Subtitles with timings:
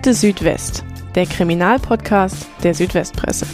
[0.00, 0.82] Akte Südwest,
[1.14, 3.44] der Kriminalpodcast der Südwestpresse.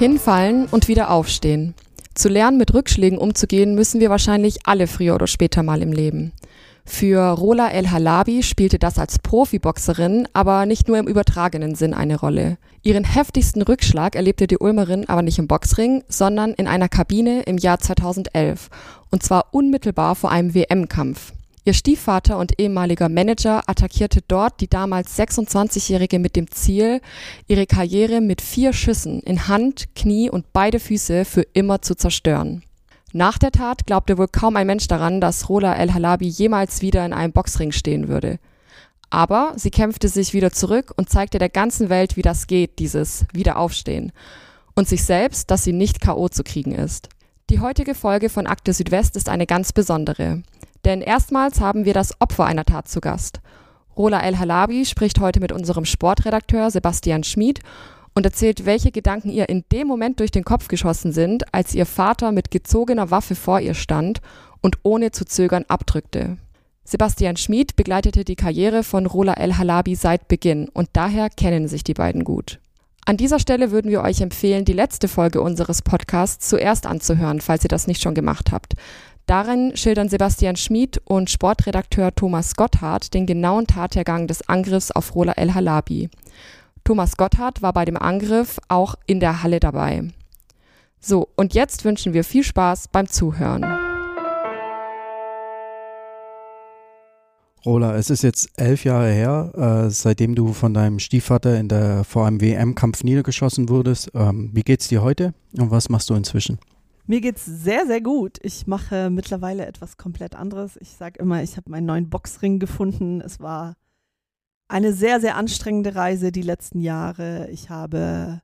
[0.00, 1.74] Hinfallen und wieder aufstehen.
[2.14, 6.32] Zu lernen, mit Rückschlägen umzugehen, müssen wir wahrscheinlich alle früher oder später mal im Leben.
[6.86, 12.16] Für Rola El Halabi spielte das als Profiboxerin aber nicht nur im übertragenen Sinn eine
[12.16, 12.58] Rolle.
[12.82, 17.56] Ihren heftigsten Rückschlag erlebte die Ulmerin aber nicht im Boxring, sondern in einer Kabine im
[17.56, 18.68] Jahr 2011
[19.10, 21.32] und zwar unmittelbar vor einem WM-Kampf.
[21.66, 27.00] Ihr Stiefvater und ehemaliger Manager attackierte dort die damals 26-Jährige mit dem Ziel,
[27.48, 32.62] ihre Karriere mit vier Schüssen in Hand, Knie und beide Füße für immer zu zerstören.
[33.16, 37.06] Nach der Tat glaubte wohl kaum ein Mensch daran, dass Rola El Halabi jemals wieder
[37.06, 38.40] in einem Boxring stehen würde.
[39.08, 43.24] Aber sie kämpfte sich wieder zurück und zeigte der ganzen Welt, wie das geht, dieses
[43.32, 44.10] Wiederaufstehen.
[44.74, 46.28] Und sich selbst, dass sie nicht K.O.
[46.28, 47.08] zu kriegen ist.
[47.50, 50.42] Die heutige Folge von Akte Südwest ist eine ganz besondere.
[50.84, 53.38] Denn erstmals haben wir das Opfer einer Tat zu Gast.
[53.96, 57.60] Rola El Halabi spricht heute mit unserem Sportredakteur Sebastian Schmid
[58.14, 61.86] und erzählt, welche Gedanken ihr in dem Moment durch den Kopf geschossen sind, als ihr
[61.86, 64.20] Vater mit gezogener Waffe vor ihr stand
[64.60, 66.38] und ohne zu zögern abdrückte.
[66.84, 71.82] Sebastian Schmid begleitete die Karriere von Rola El Halabi seit Beginn und daher kennen sich
[71.82, 72.60] die beiden gut.
[73.06, 77.64] An dieser Stelle würden wir euch empfehlen, die letzte Folge unseres Podcasts zuerst anzuhören, falls
[77.64, 78.74] ihr das nicht schon gemacht habt.
[79.26, 85.32] Darin schildern Sebastian Schmid und Sportredakteur Thomas Gotthard den genauen Tathergang des Angriffs auf Rola
[85.32, 86.10] El Halabi.
[86.84, 90.08] Thomas Gotthard war bei dem Angriff auch in der Halle dabei.
[91.00, 93.64] So, und jetzt wünschen wir viel Spaß beim Zuhören.
[97.64, 102.04] Rola, es ist jetzt elf Jahre her, äh, seitdem du von deinem Stiefvater in der
[102.04, 104.10] WM-Kampf niedergeschossen wurdest.
[104.14, 106.58] Ähm, wie geht's dir heute und was machst du inzwischen?
[107.06, 108.38] Mir geht's sehr, sehr gut.
[108.42, 110.76] Ich mache mittlerweile etwas komplett anderes.
[110.82, 113.22] Ich sage immer, ich habe meinen neuen Boxring gefunden.
[113.22, 113.74] Es war
[114.74, 117.48] eine sehr, sehr anstrengende Reise die letzten Jahre.
[117.52, 118.40] Ich habe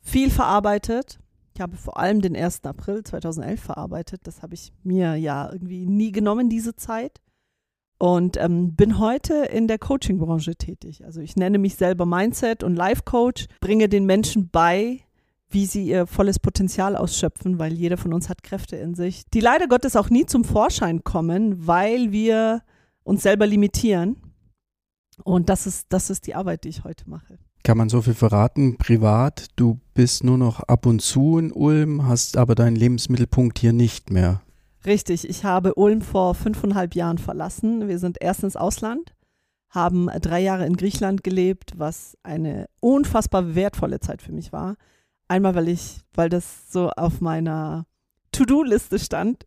[0.00, 1.18] viel verarbeitet.
[1.54, 2.64] Ich habe vor allem den 1.
[2.64, 4.22] April 2011 verarbeitet.
[4.24, 7.20] Das habe ich mir ja irgendwie nie genommen, diese Zeit.
[7.98, 11.04] Und ähm, bin heute in der Coaching-Branche tätig.
[11.04, 15.00] Also ich nenne mich selber Mindset- und Life-Coach, bringe den Menschen bei,
[15.50, 19.40] wie sie ihr volles Potenzial ausschöpfen, weil jeder von uns hat Kräfte in sich, die
[19.40, 22.62] leider Gottes auch nie zum Vorschein kommen, weil wir
[23.02, 24.22] uns selber limitieren.
[25.24, 27.38] Und das ist, das ist die Arbeit, die ich heute mache.
[27.62, 28.76] Kann man so viel verraten?
[28.76, 33.72] Privat, du bist nur noch ab und zu in Ulm, hast aber deinen Lebensmittelpunkt hier
[33.72, 34.42] nicht mehr.
[34.84, 37.88] Richtig, ich habe Ulm vor fünfeinhalb Jahren verlassen.
[37.88, 39.14] Wir sind erst ins Ausland,
[39.68, 44.76] haben drei Jahre in Griechenland gelebt, was eine unfassbar wertvolle Zeit für mich war.
[45.26, 47.86] Einmal, weil ich, weil das so auf meiner
[48.30, 49.44] To-Do-Liste stand,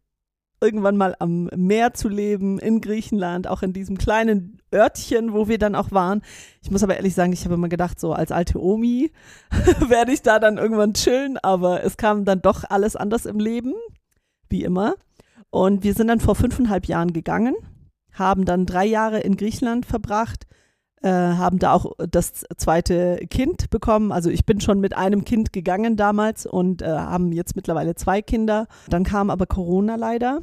[0.61, 5.57] irgendwann mal am Meer zu leben, in Griechenland, auch in diesem kleinen Örtchen, wo wir
[5.57, 6.21] dann auch waren.
[6.61, 9.11] Ich muss aber ehrlich sagen, ich habe immer gedacht, so als alte Omi
[9.87, 13.73] werde ich da dann irgendwann chillen, aber es kam dann doch alles anders im Leben,
[14.49, 14.95] wie immer.
[15.49, 17.55] Und wir sind dann vor fünfeinhalb Jahren gegangen,
[18.13, 20.45] haben dann drei Jahre in Griechenland verbracht,
[21.01, 24.11] äh, haben da auch das zweite Kind bekommen.
[24.11, 28.21] Also ich bin schon mit einem Kind gegangen damals und äh, haben jetzt mittlerweile zwei
[28.21, 28.67] Kinder.
[28.89, 30.41] Dann kam aber Corona leider.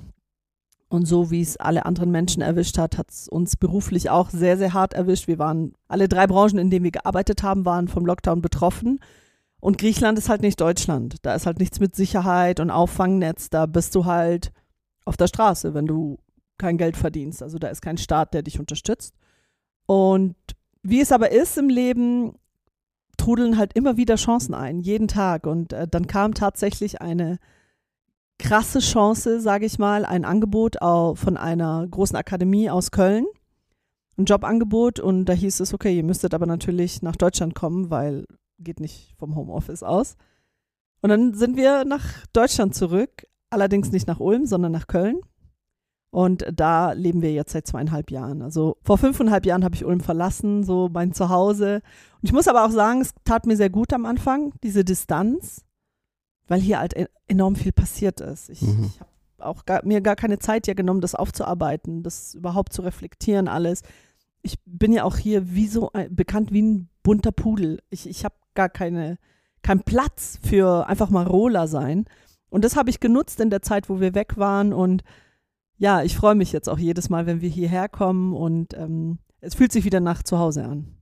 [0.89, 4.57] Und so wie es alle anderen Menschen erwischt hat, hat es uns beruflich auch sehr,
[4.57, 5.27] sehr hart erwischt.
[5.27, 9.01] Wir waren, alle drei Branchen, in denen wir gearbeitet haben, waren vom Lockdown betroffen.
[9.59, 11.17] Und Griechenland ist halt nicht Deutschland.
[11.23, 13.51] Da ist halt nichts mit Sicherheit und Auffangnetz.
[13.51, 14.53] Da bist du halt
[15.05, 16.19] auf der Straße, wenn du
[16.57, 17.43] kein Geld verdienst.
[17.43, 19.15] Also da ist kein Staat, der dich unterstützt.
[19.87, 20.37] Und
[20.83, 22.35] wie es aber ist im Leben,
[23.17, 25.47] trudeln halt immer wieder Chancen ein, jeden Tag.
[25.47, 27.39] Und äh, dann kam tatsächlich eine
[28.39, 33.27] krasse Chance, sage ich mal, ein Angebot von einer großen Akademie aus Köln.
[34.19, 38.27] Ein Jobangebot und da hieß es, okay, ihr müsstet aber natürlich nach Deutschland kommen, weil
[38.59, 40.17] geht nicht vom Homeoffice aus.
[41.03, 45.21] Und dann sind wir nach Deutschland zurück, allerdings nicht nach Ulm, sondern nach Köln.
[46.17, 48.41] Und da leben wir jetzt seit zweieinhalb Jahren.
[48.41, 51.83] Also vor fünfeinhalb Jahren habe ich Ulm verlassen, so mein Zuhause.
[52.23, 55.67] Und ich muss aber auch sagen, es tat mir sehr gut am Anfang, diese Distanz,
[56.49, 58.49] weil hier halt e-, enorm viel passiert ist.
[58.49, 58.85] Ich, mhm.
[58.85, 59.11] ich habe
[59.41, 63.83] auch gar, mir gar keine Zeit ja genommen, das aufzuarbeiten, das überhaupt zu reflektieren, alles.
[64.41, 67.83] Ich bin ja auch hier wie so ein, bekannt wie ein bunter Pudel.
[67.91, 69.19] Ich, ich habe gar keine,
[69.61, 72.07] keinen Platz für einfach mal Roller sein.
[72.49, 75.03] Und das habe ich genutzt in der Zeit, wo wir weg waren und
[75.79, 79.55] ja, ich freue mich jetzt auch jedes Mal, wenn wir hierher kommen und ähm, es
[79.55, 80.97] fühlt sich wieder nach zu Hause an.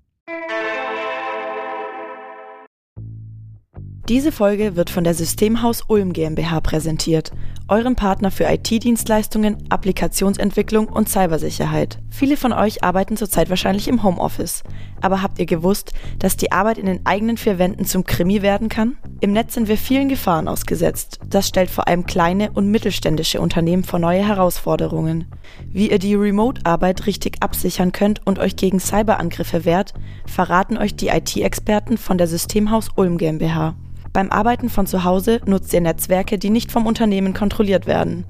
[4.09, 7.33] Diese Folge wird von der Systemhaus Ulm GmbH präsentiert,
[7.69, 12.01] eurem Partner für IT-Dienstleistungen, Applikationsentwicklung und Cybersicherheit.
[12.11, 14.63] Viele von euch arbeiten zurzeit wahrscheinlich im Homeoffice.
[15.01, 18.69] Aber habt ihr gewusst, dass die Arbeit in den eigenen vier Wänden zum Krimi werden
[18.69, 18.99] kann?
[19.25, 21.19] Im Netz sind wir vielen Gefahren ausgesetzt.
[21.31, 25.25] Das stellt vor allem kleine und mittelständische Unternehmen vor neue Herausforderungen.
[25.73, 29.95] Wie ihr die Remote-Arbeit richtig absichern könnt und euch gegen Cyberangriffe wehrt,
[30.27, 33.75] verraten euch die IT-Experten von der Systemhaus Ulm GmbH.
[34.13, 38.27] Beim Arbeiten von zu Hause nutzt ihr Netzwerke, die nicht vom Unternehmen kontrolliert werden.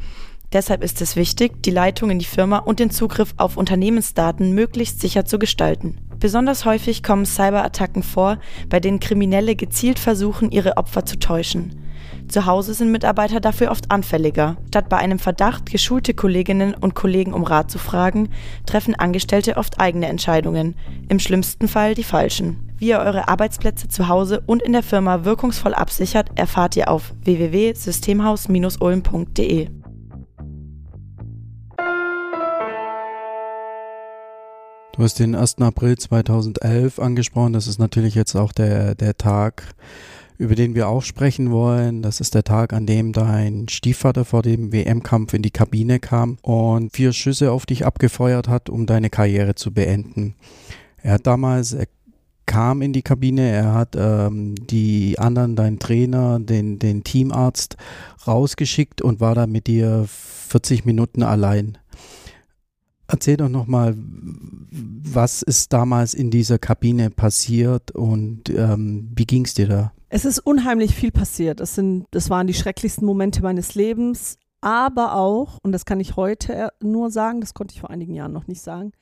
[0.54, 5.00] Deshalb ist es wichtig, die Leitung in die Firma und den Zugriff auf Unternehmensdaten möglichst
[5.00, 5.98] sicher zu gestalten.
[6.20, 11.74] Besonders häufig kommen Cyberattacken vor, bei denen Kriminelle gezielt versuchen, ihre Opfer zu täuschen.
[12.28, 14.56] Zu Hause sind Mitarbeiter dafür oft anfälliger.
[14.68, 18.28] Statt bei einem Verdacht geschulte Kolleginnen und Kollegen um Rat zu fragen,
[18.64, 20.76] treffen Angestellte oft eigene Entscheidungen,
[21.08, 22.70] im schlimmsten Fall die falschen.
[22.78, 27.12] Wie ihr eure Arbeitsplätze zu Hause und in der Firma wirkungsvoll absichert, erfahrt ihr auf
[27.24, 29.83] www.systemhaus-ulm.de.
[34.96, 35.60] Du hast den 1.
[35.60, 37.52] April 2011 angesprochen.
[37.52, 39.74] Das ist natürlich jetzt auch der, der Tag,
[40.38, 42.00] über den wir auch sprechen wollen.
[42.00, 46.38] Das ist der Tag, an dem dein Stiefvater vor dem WM-Kampf in die Kabine kam
[46.42, 50.36] und vier Schüsse auf dich abgefeuert hat, um deine Karriere zu beenden.
[51.02, 51.86] Er hat damals, er
[52.46, 57.76] kam in die Kabine, er hat ähm, die anderen, deinen Trainer, den, den Teamarzt
[58.28, 61.78] rausgeschickt und war da mit dir 40 Minuten allein.
[63.06, 69.54] Erzähl doch nochmal, was ist damals in dieser Kabine passiert und ähm, wie ging es
[69.54, 69.92] dir da?
[70.08, 71.60] Es ist unheimlich viel passiert.
[71.60, 76.16] Das, sind, das waren die schrecklichsten Momente meines Lebens, aber auch, und das kann ich
[76.16, 78.92] heute nur sagen, das konnte ich vor einigen Jahren noch nicht sagen,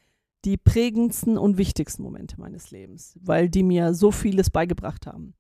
[0.45, 5.35] die prägendsten und wichtigsten Momente meines Lebens, weil die mir so vieles beigebracht haben.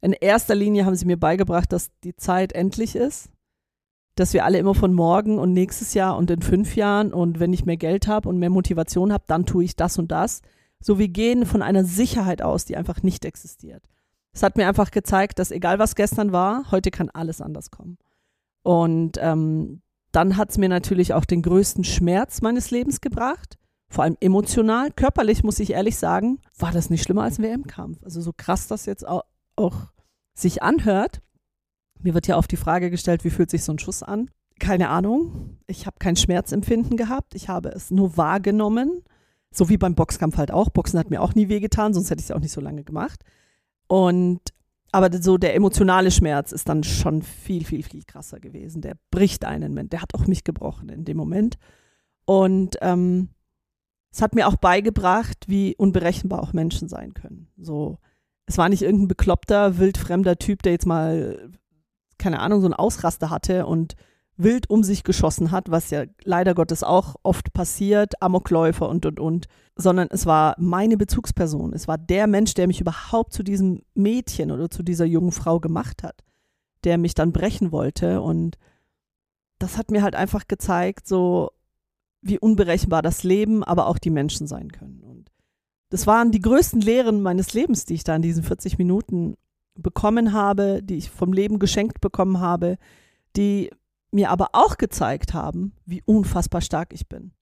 [0.00, 3.30] In erster Linie haben sie mir beigebracht, dass die Zeit endlich ist,
[4.14, 7.52] dass wir alle immer von morgen und nächstes Jahr und in fünf Jahren und wenn
[7.52, 10.42] ich mehr Geld habe und mehr Motivation habe, dann tue ich das und das.
[10.80, 13.82] So wir gehen von einer Sicherheit aus, die einfach nicht existiert.
[14.32, 17.98] Es hat mir einfach gezeigt, dass egal was gestern war, heute kann alles anders kommen.
[18.62, 24.04] Und ähm, dann hat es mir natürlich auch den größten Schmerz meines Lebens gebracht, vor
[24.04, 24.90] allem emotional.
[24.90, 28.02] Körperlich muss ich ehrlich sagen, war das nicht schlimmer als ein WM-Kampf.
[28.02, 29.22] Also so krass das jetzt auch,
[29.56, 29.76] auch
[30.34, 31.20] sich anhört,
[32.04, 34.30] mir wird ja oft die Frage gestellt, wie fühlt sich so ein Schuss an?
[34.58, 35.58] Keine Ahnung.
[35.66, 37.34] Ich habe kein Schmerzempfinden gehabt.
[37.34, 39.02] Ich habe es nur wahrgenommen.
[39.52, 40.70] So wie beim Boxkampf halt auch.
[40.70, 43.22] Boxen hat mir auch nie wehgetan, sonst hätte ich es auch nicht so lange gemacht.
[43.86, 44.40] Und
[44.92, 48.82] aber so der emotionale Schmerz ist dann schon viel, viel, viel krasser gewesen.
[48.82, 49.88] Der bricht einen Mensch.
[49.90, 51.56] Der hat auch mich gebrochen in dem Moment.
[52.26, 53.30] Und ähm,
[54.12, 57.48] es hat mir auch beigebracht, wie unberechenbar auch Menschen sein können.
[57.56, 57.98] So,
[58.44, 61.50] es war nicht irgendein bekloppter, wildfremder Typ, der jetzt mal
[62.22, 63.96] keine Ahnung, so einen Ausraster hatte und
[64.36, 69.20] wild um sich geschossen hat, was ja leider Gottes auch oft passiert, Amokläufer und, und,
[69.20, 69.46] und,
[69.76, 71.72] sondern es war meine Bezugsperson.
[71.72, 75.60] Es war der Mensch, der mich überhaupt zu diesem Mädchen oder zu dieser jungen Frau
[75.60, 76.22] gemacht hat,
[76.84, 78.56] der mich dann brechen wollte und
[79.58, 81.50] das hat mir halt einfach gezeigt, so
[82.20, 85.02] wie unberechenbar das Leben, aber auch die Menschen sein können.
[85.02, 85.30] Und
[85.90, 89.36] das waren die größten Lehren meines Lebens, die ich da in diesen 40 Minuten
[89.74, 92.78] bekommen habe, die ich vom Leben geschenkt bekommen habe,
[93.36, 93.70] die
[94.10, 97.32] mir aber auch gezeigt haben, wie unfassbar stark ich bin.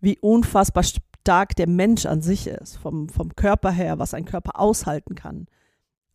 [0.00, 4.60] Wie unfassbar stark der Mensch an sich ist, vom, vom Körper her, was ein Körper
[4.60, 5.46] aushalten kann.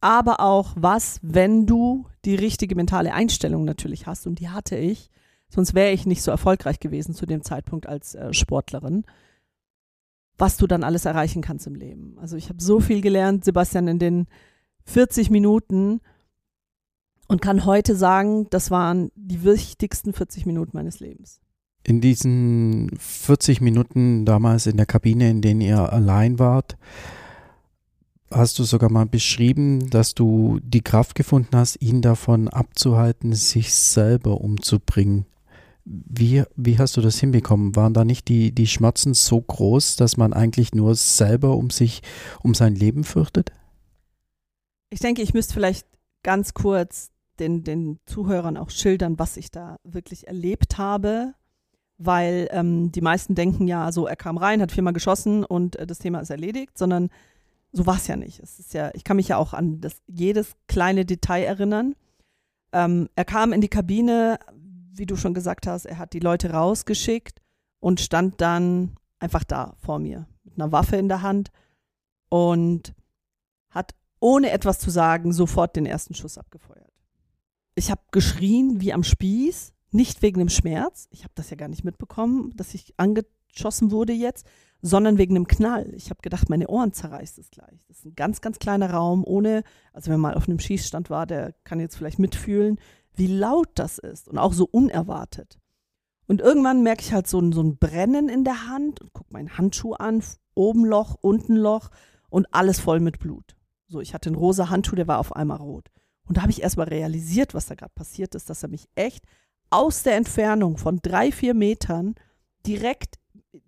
[0.01, 5.09] Aber auch was, wenn du die richtige mentale Einstellung natürlich hast, und die hatte ich,
[5.49, 9.03] sonst wäre ich nicht so erfolgreich gewesen zu dem Zeitpunkt als äh, Sportlerin,
[10.37, 12.17] was du dann alles erreichen kannst im Leben.
[12.19, 14.27] Also ich habe so viel gelernt, Sebastian, in den
[14.89, 16.01] 40 Minuten
[17.27, 21.39] und kann heute sagen, das waren die wichtigsten 40 Minuten meines Lebens.
[21.83, 26.75] In diesen 40 Minuten damals in der Kabine, in denen ihr allein wart,
[28.31, 33.73] hast du sogar mal beschrieben, dass du die Kraft gefunden hast, ihn davon abzuhalten, sich
[33.73, 35.25] selber umzubringen.
[35.85, 37.75] Wie, wie hast du das hinbekommen?
[37.75, 42.01] Waren da nicht die, die Schmerzen so groß, dass man eigentlich nur selber um sich,
[42.41, 43.51] um sein Leben fürchtet?
[44.89, 45.87] Ich denke, ich müsste vielleicht
[46.23, 51.33] ganz kurz den, den Zuhörern auch schildern, was ich da wirklich erlebt habe,
[51.97, 55.87] weil ähm, die meisten denken ja, so er kam rein, hat viermal geschossen und äh,
[55.87, 57.09] das Thema ist erledigt, sondern
[57.71, 58.39] so war es ja nicht.
[58.39, 61.95] Es ist ja, ich kann mich ja auch an das, jedes kleine Detail erinnern.
[62.71, 64.39] Ähm, er kam in die Kabine,
[64.93, 67.41] wie du schon gesagt hast, er hat die Leute rausgeschickt
[67.79, 71.51] und stand dann einfach da vor mir mit einer Waffe in der Hand
[72.29, 72.93] und
[74.19, 76.91] ohne etwas zu sagen, sofort den ersten Schuss abgefeuert.
[77.75, 81.07] Ich habe geschrien wie am Spieß, nicht wegen dem Schmerz.
[81.11, 84.45] Ich habe das ja gar nicht mitbekommen, dass ich angeschossen wurde jetzt,
[84.81, 85.93] sondern wegen dem Knall.
[85.93, 87.83] Ich habe gedacht, meine Ohren zerreißt es gleich.
[87.87, 91.09] Das ist ein ganz, ganz kleiner Raum, ohne, also wenn man mal auf einem Schießstand
[91.09, 92.79] war, der kann jetzt vielleicht mitfühlen,
[93.15, 95.59] wie laut das ist und auch so unerwartet.
[96.27, 99.33] Und irgendwann merke ich halt so ein, so ein Brennen in der Hand und gucke
[99.33, 100.23] meinen Handschuh an,
[100.53, 101.89] oben Loch, unten Loch
[102.29, 103.55] und alles voll mit Blut.
[103.89, 105.89] So, ich hatte einen rosa Handschuh, der war auf einmal rot.
[106.27, 109.25] Und da habe ich erstmal realisiert, was da gerade passiert ist, dass er mich echt
[109.71, 112.13] aus der Entfernung von drei, vier Metern
[112.65, 113.15] direkt,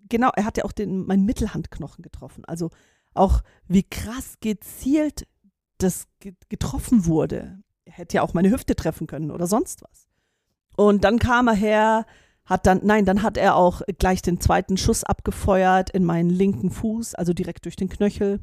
[0.08, 2.44] genau, er hat ja auch den, meinen Mittelhandknochen getroffen.
[2.44, 2.70] Also
[3.14, 5.26] auch wie krass gezielt
[5.78, 6.06] das
[6.48, 7.58] getroffen wurde.
[7.84, 10.08] Er hätte ja auch meine Hüfte treffen können oder sonst was.
[10.76, 12.06] Und dann kam er her,
[12.44, 16.70] hat dann, nein, dann hat er auch gleich den zweiten Schuss abgefeuert in meinen linken
[16.70, 18.40] Fuß, also direkt durch den Knöchel.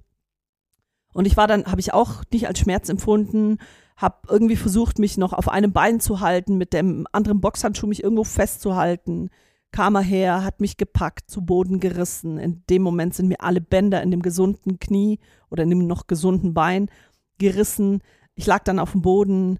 [1.13, 3.57] Und ich war dann, habe ich auch nicht als Schmerz empfunden,
[3.97, 8.03] habe irgendwie versucht, mich noch auf einem Bein zu halten, mit dem anderen Boxhandschuh mich
[8.03, 9.29] irgendwo festzuhalten.
[9.71, 12.37] Kam er her, hat mich gepackt, zu Boden gerissen.
[12.37, 16.07] In dem Moment sind mir alle Bänder in dem gesunden Knie oder in dem noch
[16.07, 16.89] gesunden Bein
[17.37, 18.01] gerissen.
[18.35, 19.59] Ich lag dann auf dem Boden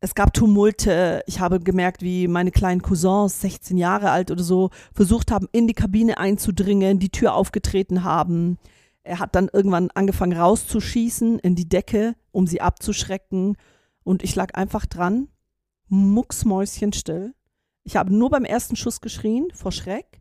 [0.00, 1.22] es gab Tumulte.
[1.26, 5.66] Ich habe gemerkt, wie meine kleinen Cousins, 16 Jahre alt oder so, versucht haben, in
[5.66, 8.58] die Kabine einzudringen, die Tür aufgetreten haben.
[9.02, 13.56] Er hat dann irgendwann angefangen rauszuschießen in die Decke, um sie abzuschrecken.
[14.02, 15.28] Und ich lag einfach dran,
[15.88, 17.34] mucksmäuschenstill.
[17.82, 20.20] Ich habe nur beim ersten Schuss geschrien vor Schreck.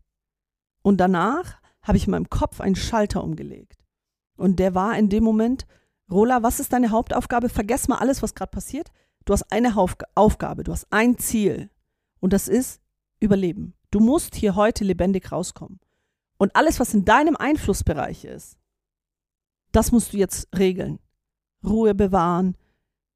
[0.81, 3.83] Und danach habe ich in meinem Kopf einen Schalter umgelegt.
[4.37, 5.65] Und der war in dem Moment,
[6.09, 7.49] Rola, was ist deine Hauptaufgabe?
[7.49, 8.91] Vergess mal alles, was gerade passiert.
[9.25, 9.75] Du hast eine
[10.15, 11.69] Aufgabe, du hast ein Ziel
[12.19, 12.81] und das ist
[13.19, 13.73] Überleben.
[13.91, 15.79] Du musst hier heute lebendig rauskommen.
[16.37, 18.57] Und alles, was in deinem Einflussbereich ist,
[19.71, 20.99] das musst du jetzt regeln.
[21.63, 22.55] Ruhe bewahren,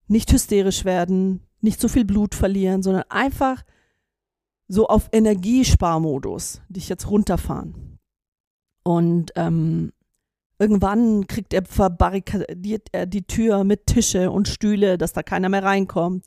[0.07, 3.63] nicht hysterisch werden, nicht so viel Blut verlieren, sondern einfach
[4.67, 7.99] so auf Energiesparmodus dich jetzt runterfahren.
[8.83, 9.93] Und ähm,
[10.63, 15.63] Irgendwann kriegt er verbarrikadiert er die Tür mit Tische und Stühle, dass da keiner mehr
[15.63, 16.25] reinkommt.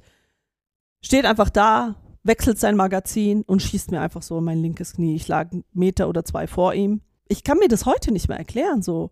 [1.01, 5.15] Steht einfach da, wechselt sein Magazin und schießt mir einfach so in mein linkes Knie.
[5.15, 7.01] Ich lag einen Meter oder zwei vor ihm.
[7.29, 9.11] Ich kann mir das heute nicht mehr erklären, so.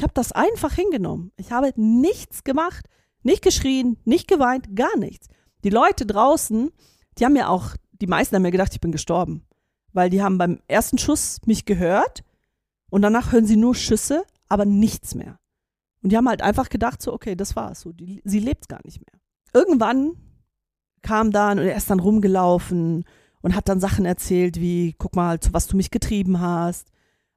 [0.00, 1.30] Ich habe das einfach hingenommen.
[1.36, 2.86] Ich habe nichts gemacht,
[3.22, 5.28] nicht geschrien, nicht geweint, gar nichts.
[5.62, 6.70] Die Leute draußen,
[7.18, 9.44] die haben mir auch, die meisten haben mir gedacht, ich bin gestorben.
[9.92, 12.24] Weil die haben beim ersten Schuss mich gehört
[12.88, 15.38] und danach hören sie nur Schüsse, aber nichts mehr.
[16.02, 17.82] Und die haben halt einfach gedacht, so, okay, das war's.
[17.82, 19.20] So, die, sie lebt gar nicht mehr.
[19.52, 20.16] Irgendwann
[21.02, 23.04] kam dann und er ist dann rumgelaufen
[23.42, 26.90] und hat dann Sachen erzählt, wie, guck mal, zu was du mich getrieben hast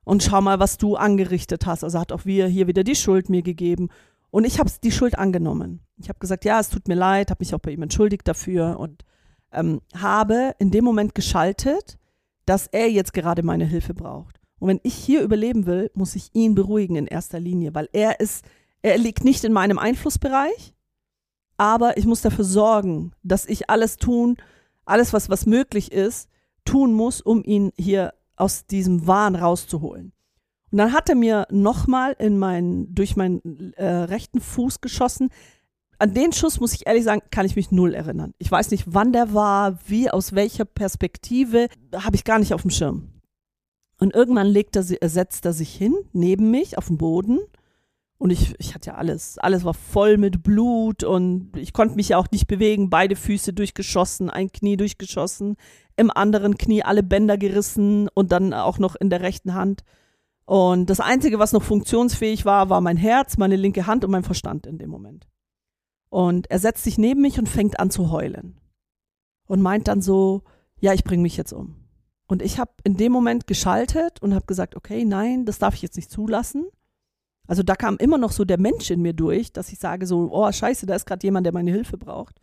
[0.03, 1.83] und schau mal, was du angerichtet hast.
[1.83, 3.89] Also hat auch wir hier wieder die Schuld mir gegeben.
[4.31, 5.81] Und ich habe die Schuld angenommen.
[5.97, 8.79] Ich habe gesagt, ja, es tut mir leid, habe mich auch bei ihm entschuldigt dafür
[8.79, 9.03] und
[9.51, 11.97] ähm, habe in dem Moment geschaltet,
[12.45, 14.39] dass er jetzt gerade meine Hilfe braucht.
[14.59, 18.19] Und wenn ich hier überleben will, muss ich ihn beruhigen in erster Linie, weil er
[18.19, 18.45] ist,
[18.81, 20.73] er liegt nicht in meinem Einflussbereich,
[21.57, 24.37] aber ich muss dafür sorgen, dass ich alles tun,
[24.85, 26.29] alles, was, was möglich ist,
[26.65, 30.13] tun muss, um ihn hier aus diesem Wahn rauszuholen.
[30.71, 35.29] Und dann hat er mir nochmal in mein, durch meinen äh, rechten Fuß geschossen.
[35.99, 38.33] An den Schuss, muss ich ehrlich sagen, kann ich mich null erinnern.
[38.39, 42.63] Ich weiß nicht, wann der war, wie, aus welcher Perspektive, habe ich gar nicht auf
[42.63, 43.09] dem Schirm.
[43.99, 47.39] Und irgendwann legt er, setzt er sich hin, neben mich, auf dem Boden.
[48.23, 52.07] Und ich, ich hatte ja alles, alles war voll mit Blut und ich konnte mich
[52.07, 52.89] ja auch nicht bewegen.
[52.89, 55.57] Beide Füße durchgeschossen, ein Knie durchgeschossen,
[55.97, 59.83] im anderen Knie alle Bänder gerissen und dann auch noch in der rechten Hand.
[60.45, 64.23] Und das Einzige, was noch funktionsfähig war, war mein Herz, meine linke Hand und mein
[64.23, 65.27] Verstand in dem Moment.
[66.09, 68.57] Und er setzt sich neben mich und fängt an zu heulen.
[69.47, 70.43] Und meint dann so,
[70.79, 71.75] ja, ich bringe mich jetzt um.
[72.27, 75.81] Und ich habe in dem Moment geschaltet und habe gesagt, okay, nein, das darf ich
[75.81, 76.69] jetzt nicht zulassen.
[77.47, 80.29] Also da kam immer noch so der Mensch in mir durch, dass ich sage so,
[80.31, 82.39] oh scheiße, da ist gerade jemand, der meine Hilfe braucht.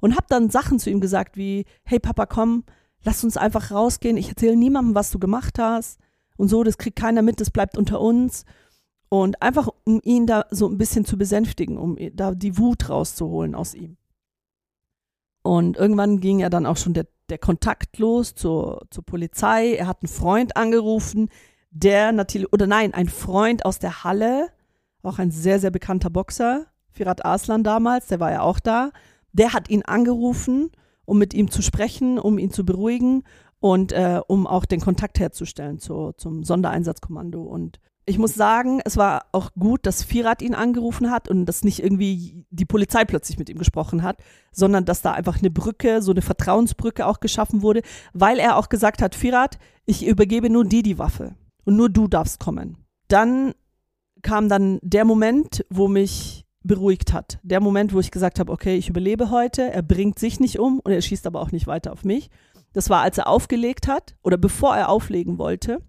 [0.00, 2.64] Und habe dann Sachen zu ihm gesagt wie, hey Papa, komm,
[3.02, 4.16] lass uns einfach rausgehen.
[4.16, 5.98] Ich erzähle niemandem, was du gemacht hast.
[6.36, 8.44] Und so, das kriegt keiner mit, das bleibt unter uns.
[9.08, 13.54] Und einfach, um ihn da so ein bisschen zu besänftigen, um da die Wut rauszuholen
[13.54, 13.96] aus ihm.
[15.42, 19.74] Und irgendwann ging ja dann auch schon der der Kontakt los zur, zur Polizei.
[19.74, 21.28] Er hat einen Freund angerufen,
[21.78, 24.48] der natürlich, oder nein, ein Freund aus der Halle,
[25.02, 28.90] auch ein sehr, sehr bekannter Boxer, Firat Aslan damals, der war ja auch da.
[29.32, 30.70] Der hat ihn angerufen,
[31.04, 33.22] um mit ihm zu sprechen, um ihn zu beruhigen.
[33.58, 37.42] und äh, um auch den Kontakt herzustellen zu, zum Sondereinsatzkommando.
[37.42, 41.64] Und ich muss sagen, es war auch gut, dass Firat ihn angerufen hat und dass
[41.64, 44.18] nicht irgendwie die Polizei plötzlich mit ihm gesprochen hat,
[44.52, 48.68] sondern dass da einfach eine Brücke, so eine Vertrauensbrücke auch geschaffen wurde, weil er auch
[48.68, 51.34] gesagt hat, Firat, ich übergebe nur dir die Waffe
[51.66, 52.78] und nur du darfst kommen.
[53.08, 53.54] Dann
[54.22, 57.38] kam dann der Moment, wo mich beruhigt hat.
[57.42, 60.80] Der Moment, wo ich gesagt habe, okay, ich überlebe heute, er bringt sich nicht um
[60.80, 62.30] und er schießt aber auch nicht weiter auf mich.
[62.72, 65.82] Das war, als er aufgelegt hat oder bevor er auflegen wollte,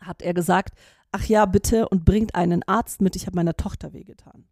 [0.00, 0.74] hat er gesagt,
[1.12, 4.44] ach ja, bitte und bringt einen Arzt mit, ich habe meiner Tochter wehgetan.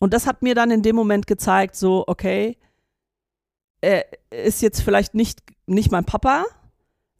[0.00, 2.56] Und das hat mir dann in dem Moment gezeigt, so, okay,
[3.80, 6.44] er ist jetzt vielleicht nicht, nicht mein Papa,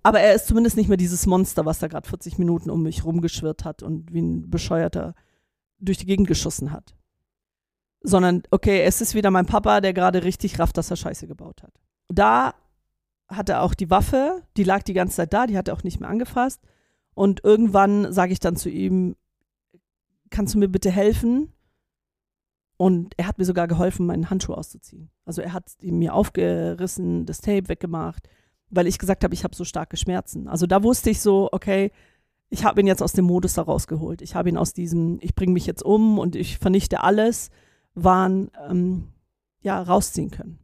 [0.02, 3.04] aber er ist zumindest nicht mehr dieses Monster, was da gerade 40 Minuten um mich
[3.04, 5.14] rumgeschwirrt hat und wie ein Bescheuerter
[5.78, 6.94] durch die Gegend geschossen hat.
[8.00, 11.62] Sondern, okay, es ist wieder mein Papa, der gerade richtig rafft, dass er Scheiße gebaut
[11.62, 11.72] hat.
[12.08, 12.54] Da
[13.28, 15.82] hat er auch die Waffe, die lag die ganze Zeit da, die hat er auch
[15.82, 16.60] nicht mehr angefasst.
[17.14, 19.16] Und irgendwann sage ich dann zu ihm,
[20.30, 21.52] kannst du mir bitte helfen?
[22.76, 25.10] Und er hat mir sogar geholfen, meinen Handschuh auszuziehen.
[25.24, 28.28] Also er hat mir aufgerissen, das Tape weggemacht,
[28.70, 30.48] weil ich gesagt habe, ich habe so starke Schmerzen.
[30.48, 31.90] Also da wusste ich so, okay,
[32.50, 34.22] ich habe ihn jetzt aus dem Modus da rausgeholt.
[34.22, 37.50] Ich habe ihn aus diesem, ich bringe mich jetzt um und ich vernichte alles,
[37.94, 39.08] waren ähm,
[39.60, 40.58] ja rausziehen können.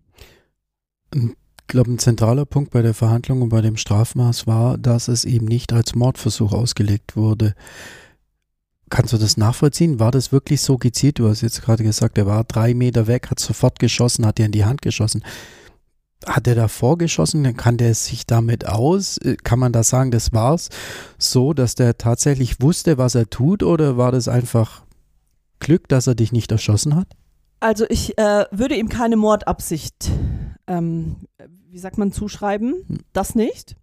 [1.14, 5.25] Ich glaube, ein zentraler Punkt bei der Verhandlung und bei dem Strafmaß war, dass es
[5.25, 7.54] eben nicht als Mordversuch ausgelegt wurde.
[8.90, 9.99] Kannst du das nachvollziehen?
[9.99, 11.18] War das wirklich so gezielt?
[11.18, 14.46] Du hast jetzt gerade gesagt, er war drei Meter weg, hat sofort geschossen, hat dir
[14.46, 15.25] in die Hand geschossen.
[16.26, 17.45] Hat er davor geschossen?
[17.45, 19.19] Dann kann der sich damit aus?
[19.19, 20.71] Äh, kann man da sagen, das war's
[21.19, 23.62] so, dass der tatsächlich wusste, was er tut?
[23.62, 24.85] Oder war das einfach
[25.61, 27.09] Glück, dass er dich nicht erschossen hat?
[27.61, 30.11] Also ich äh, würde ihm keine Mordabsicht
[30.66, 31.16] ähm,
[31.75, 32.85] wie sagt man, zuschreiben.
[32.87, 32.99] Hm.
[33.12, 33.76] Das nicht,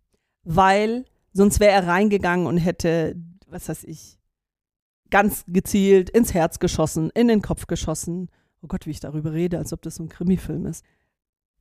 [0.44, 3.16] weil sonst wäre er reingegangen und hätte,
[3.48, 4.18] was weiß ich,
[5.10, 8.30] ganz gezielt ins Herz geschossen, in den Kopf geschossen.
[8.62, 10.86] Oh Gott, wie ich darüber rede, als ob das so ein Krimifilm ist.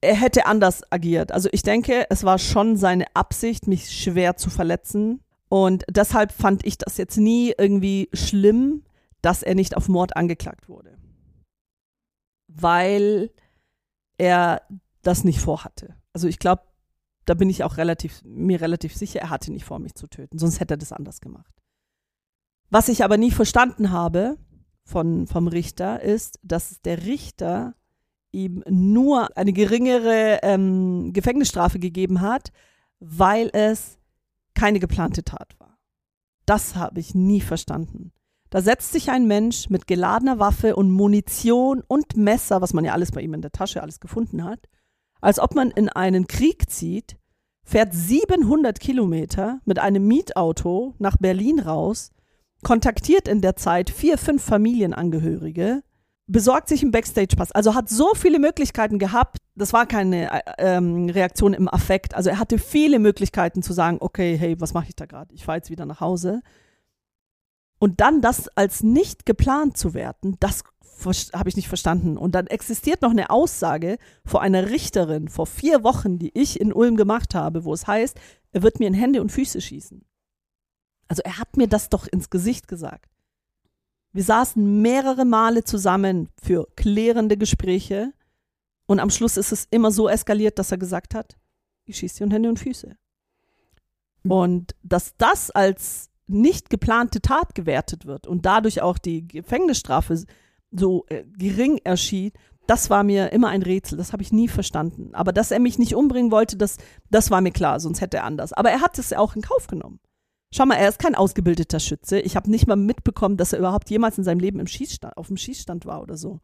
[0.02, 1.32] Er hätte anders agiert.
[1.32, 5.22] Also ich denke, es war schon seine Absicht, mich schwer zu verletzen.
[5.48, 8.84] Und deshalb fand ich das jetzt nie irgendwie schlimm,
[9.20, 10.96] dass er nicht auf Mord angeklagt wurde.
[12.48, 13.30] Weil
[14.16, 14.62] er
[15.02, 15.96] das nicht vorhatte.
[16.12, 16.62] Also ich glaube,
[17.24, 20.38] da bin ich auch relativ, mir relativ sicher, er hatte nicht vor, mich zu töten.
[20.38, 21.52] Sonst hätte er das anders gemacht.
[22.70, 24.38] Was ich aber nie verstanden habe
[24.84, 27.74] von, vom Richter ist, dass der Richter
[28.32, 32.52] ihm nur eine geringere ähm, Gefängnisstrafe gegeben hat,
[33.00, 33.98] weil es
[34.54, 35.78] keine geplante Tat war.
[36.46, 38.12] Das habe ich nie verstanden.
[38.50, 42.92] Da setzt sich ein Mensch mit geladener Waffe und Munition und Messer, was man ja
[42.92, 44.68] alles bei ihm in der Tasche alles gefunden hat,
[45.20, 47.16] als ob man in einen Krieg zieht,
[47.62, 52.10] fährt 700 Kilometer mit einem Mietauto nach Berlin raus,
[52.62, 55.82] kontaktiert in der Zeit vier, fünf Familienangehörige,
[56.30, 57.52] besorgt sich einen Backstage-Pass.
[57.52, 59.38] Also hat so viele Möglichkeiten gehabt.
[59.56, 62.14] Das war keine äh, ähm, Reaktion im Affekt.
[62.14, 65.34] Also er hatte viele Möglichkeiten zu sagen, okay, hey, was mache ich da gerade?
[65.34, 66.40] Ich fahre jetzt wieder nach Hause.
[67.78, 70.64] Und dann das als nicht geplant zu werten, das
[71.34, 72.18] habe ich nicht verstanden.
[72.18, 76.74] Und dann existiert noch eine Aussage vor einer Richterin vor vier Wochen, die ich in
[76.74, 78.20] Ulm gemacht habe, wo es heißt,
[78.52, 80.04] er wird mir in Hände und Füße schießen.
[81.08, 83.10] Also er hat mir das doch ins Gesicht gesagt.
[84.12, 88.12] Wir saßen mehrere Male zusammen für klärende Gespräche
[88.86, 91.36] und am Schluss ist es immer so eskaliert, dass er gesagt hat,
[91.84, 92.96] ich schieße dir in Hände und Füße.
[94.24, 100.24] Und dass das als nicht geplante Tat gewertet wird und dadurch auch die Gefängnisstrafe
[100.70, 102.32] so äh, gering erschien,
[102.66, 103.98] das war mir immer ein Rätsel.
[103.98, 105.14] Das habe ich nie verstanden.
[105.14, 106.76] Aber dass er mich nicht umbringen wollte, das,
[107.10, 108.52] das war mir klar, sonst hätte er anders.
[108.52, 109.98] Aber er hat es ja auch in Kauf genommen.
[110.52, 112.20] Schau mal, er ist kein ausgebildeter Schütze.
[112.20, 115.28] Ich habe nicht mal mitbekommen, dass er überhaupt jemals in seinem Leben im Schießstand, auf
[115.28, 116.40] dem Schießstand war oder so.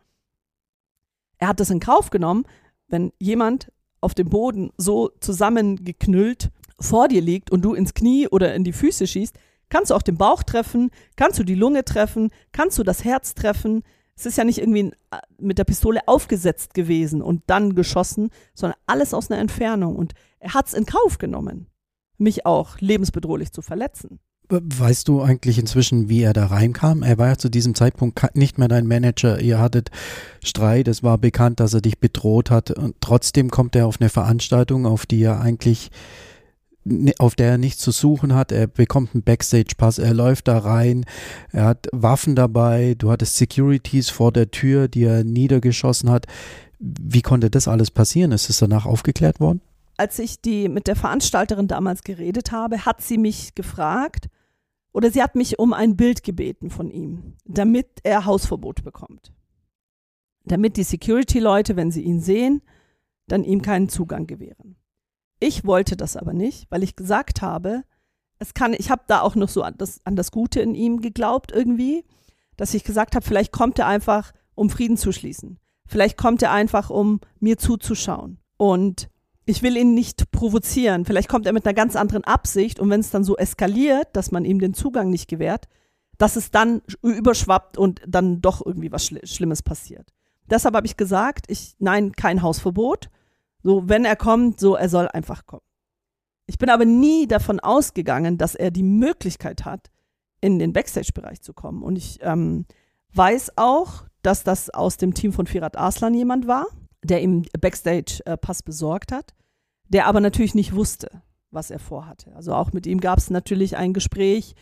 [1.39, 2.47] Er hat das in Kauf genommen,
[2.89, 8.55] wenn jemand auf dem Boden so zusammengeknüllt vor dir liegt und du ins Knie oder
[8.55, 9.37] in die Füße schießt,
[9.69, 13.35] kannst du auch den Bauch treffen, kannst du die Lunge treffen, kannst du das Herz
[13.35, 13.83] treffen,
[14.17, 18.79] es ist ja nicht irgendwie äh, mit der Pistole aufgesetzt gewesen und dann geschossen, sondern
[18.87, 19.97] alles aus einer Entfernung.
[19.97, 21.67] Und er hat es in Kauf genommen,
[22.19, 24.19] mich auch lebensbedrohlich zu verletzen.
[24.49, 27.03] Weißt du eigentlich inzwischen, wie er da reinkam?
[27.03, 29.41] Er war ja zu diesem Zeitpunkt nicht mehr dein Manager.
[29.41, 29.91] Ihr hattet
[30.43, 30.87] Streit.
[30.87, 32.71] Es war bekannt, dass er dich bedroht hat.
[32.71, 35.91] Und trotzdem kommt er auf eine Veranstaltung, auf die er eigentlich
[37.19, 38.53] auf der er nichts zu suchen hat.
[38.53, 41.05] Er bekommt einen Backstage-Pass, er läuft da rein,
[41.53, 46.27] er hat Waffen dabei, du hattest Securities vor der Tür, die er niedergeschossen hat.
[46.79, 48.33] Wie konnte das alles passieren?
[48.33, 49.61] Ist es danach aufgeklärt worden?
[49.97, 54.29] Als ich die mit der Veranstalterin damals geredet habe, hat sie mich gefragt
[54.93, 59.33] oder sie hat mich um ein Bild gebeten von ihm, damit er Hausverbot bekommt.
[60.45, 62.63] Damit die Security-Leute, wenn sie ihn sehen,
[63.27, 64.77] dann ihm keinen Zugang gewähren.
[65.41, 67.85] Ich wollte das aber nicht, weil ich gesagt habe,
[68.39, 71.01] es kann, ich habe da auch noch so an das, an das Gute in ihm
[71.01, 72.05] geglaubt irgendwie,
[72.57, 75.59] dass ich gesagt habe, vielleicht kommt er einfach, um Frieden zu schließen.
[75.87, 78.39] Vielleicht kommt er einfach, um mir zuzuschauen.
[78.57, 79.09] Und
[79.47, 81.05] ich will ihn nicht provozieren.
[81.05, 84.33] Vielleicht kommt er mit einer ganz anderen Absicht und wenn es dann so eskaliert, dass
[84.33, 85.67] man ihm den Zugang nicht gewährt,
[86.19, 90.13] dass es dann überschwappt und dann doch irgendwie was Schlimmes passiert.
[90.51, 93.09] Deshalb habe ich gesagt, ich, nein, kein Hausverbot.
[93.63, 95.63] So, wenn er kommt, so, er soll einfach kommen.
[96.47, 99.91] Ich bin aber nie davon ausgegangen, dass er die Möglichkeit hat,
[100.41, 101.83] in den Backstage-Bereich zu kommen.
[101.83, 102.67] Und ich ähm,
[103.15, 106.67] weiß auch, dass das aus dem Team von Firat Arslan jemand war,
[107.07, 109.35] der ihm Backstage-Pass besorgt hat,
[109.89, 112.35] der aber natürlich nicht wusste, was er vorhatte.
[112.35, 114.55] Also auch mit ihm gab es natürlich ein Gespräch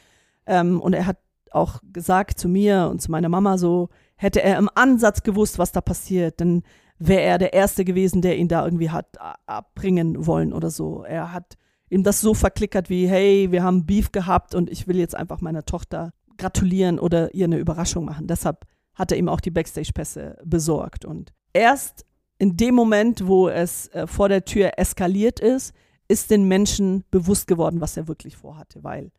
[0.46, 1.18] ähm, und er hat
[1.50, 5.72] auch gesagt zu mir und zu meiner Mama so, hätte er im Ansatz gewusst, was
[5.72, 6.62] da passiert, dann
[6.98, 11.04] wäre er der Erste gewesen, der ihn da irgendwie hat abbringen wollen oder so.
[11.04, 11.56] Er hat
[11.90, 15.40] ihm das so verklickert wie, hey, wir haben Beef gehabt und ich will jetzt einfach
[15.40, 18.26] meiner Tochter gratulieren oder ihr eine Überraschung machen.
[18.26, 21.04] Deshalb hat er ihm auch die Backstage-Pässe besorgt.
[21.04, 22.04] Und erst
[22.44, 25.72] in dem Moment, wo es äh, vor der Tür eskaliert ist,
[26.08, 29.12] ist den Menschen bewusst geworden, was er wirklich vorhatte, weil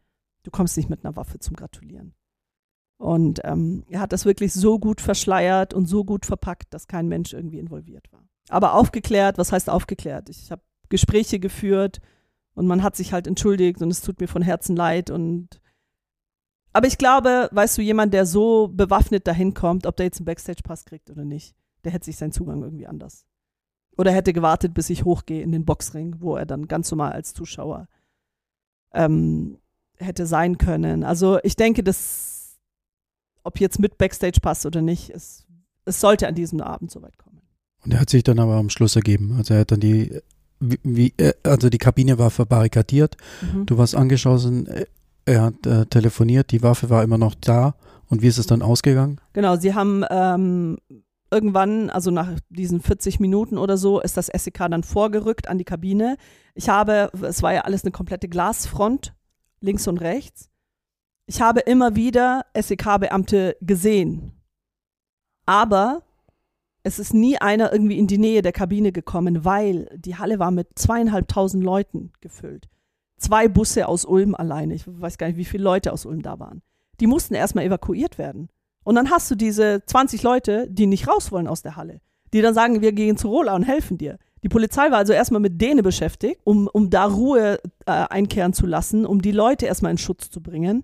[0.44, 2.14] du kommst nicht mit einer Waffe zum Gratulieren.
[2.98, 7.08] Und ähm, er hat das wirklich so gut verschleiert und so gut verpackt, dass kein
[7.08, 8.28] Mensch irgendwie involviert war.
[8.50, 10.30] Aber aufgeklärt, was heißt aufgeklärt?
[10.30, 12.02] Ich habe Gespräche geführt
[12.54, 15.60] und man hat sich halt entschuldigt und es tut mir von Herzen leid und
[16.74, 20.26] aber ich glaube, weißt du, jemand, der so bewaffnet dahin kommt, ob der jetzt einen
[20.26, 23.26] Backstage-Pass kriegt oder nicht, der hätte sich seinen Zugang irgendwie anders.
[23.98, 27.34] Oder hätte gewartet, bis ich hochgehe in den Boxring, wo er dann ganz normal als
[27.34, 27.88] Zuschauer
[28.93, 29.58] ähm,
[29.98, 31.04] hätte sein können.
[31.04, 32.58] Also ich denke, dass,
[33.43, 35.45] ob jetzt mit Backstage-Pass oder nicht, es,
[35.86, 37.41] es sollte an diesem Abend soweit kommen.
[37.86, 39.36] Und er hat sich dann aber am Schluss ergeben.
[39.38, 40.19] Also er hat dann die,
[40.60, 43.65] wie, äh, also die Kabine war verbarrikadiert, mhm.
[43.65, 44.86] du warst angeschossen, äh,
[45.26, 47.76] er hat äh, telefoniert, die Waffe war immer noch da.
[48.08, 49.19] Und wie ist es dann ausgegangen?
[49.34, 50.78] Genau, sie haben ähm,
[51.32, 55.66] irgendwann, also nach diesen 40 Minuten oder so, ist das SEK dann vorgerückt an die
[55.66, 56.18] Kabine.
[56.54, 59.14] Ich habe, es war ja alles eine komplette Glasfront,
[59.60, 60.50] links und rechts.
[61.26, 64.32] Ich habe immer wieder SEK-Beamte gesehen.
[65.46, 66.04] Aber
[66.84, 70.52] es ist nie einer irgendwie in die Nähe der Kabine gekommen, weil die Halle war
[70.52, 72.70] mit zweieinhalbtausend Leuten gefüllt
[73.18, 74.74] zwei Busse aus Ulm alleine.
[74.74, 76.62] Ich weiß gar nicht, wie viele Leute aus Ulm da waren.
[77.00, 78.50] Die mussten erstmal evakuiert werden.
[78.86, 82.00] Und dann hast du diese 20 Leute, die nicht raus wollen aus der Halle,
[82.34, 84.17] die dann sagen, wir gehen zu Rola und helfen dir.
[84.43, 88.67] Die Polizei war also erstmal mit denen beschäftigt, um, um da Ruhe äh, einkehren zu
[88.67, 90.84] lassen, um die Leute erstmal in Schutz zu bringen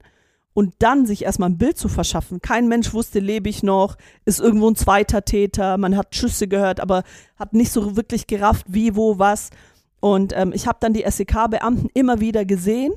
[0.54, 2.42] und dann sich erstmal ein Bild zu verschaffen.
[2.42, 6.80] Kein Mensch wusste, lebe ich noch, ist irgendwo ein zweiter Täter, man hat Schüsse gehört,
[6.80, 7.04] aber
[7.38, 9.52] hat nicht so wirklich gerafft, wie, wo, was.
[10.00, 12.94] Und ähm, ich habe dann die SEK-Beamten immer wieder gesehen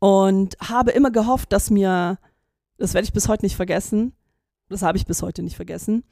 [0.00, 2.18] und habe immer gehofft, dass mir,
[2.78, 4.12] das werde ich bis heute nicht vergessen,
[4.68, 6.04] das habe ich bis heute nicht vergessen,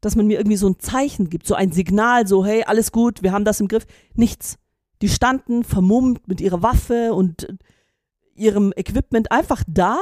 [0.00, 3.22] dass man mir irgendwie so ein Zeichen gibt, so ein Signal, so hey, alles gut,
[3.22, 3.86] wir haben das im Griff.
[4.14, 4.58] Nichts.
[5.02, 7.46] Die standen vermummt mit ihrer Waffe und
[8.34, 9.98] ihrem Equipment einfach da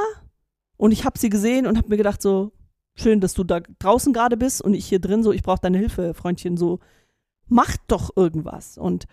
[0.77, 2.53] und ich habe sie gesehen und habe mir gedacht so,
[2.95, 5.77] schön, dass du da draußen gerade bist und ich hier drin so, ich brauche deine
[5.77, 6.79] Hilfe, Freundchen, so
[7.47, 8.77] macht doch irgendwas.
[8.77, 9.05] Und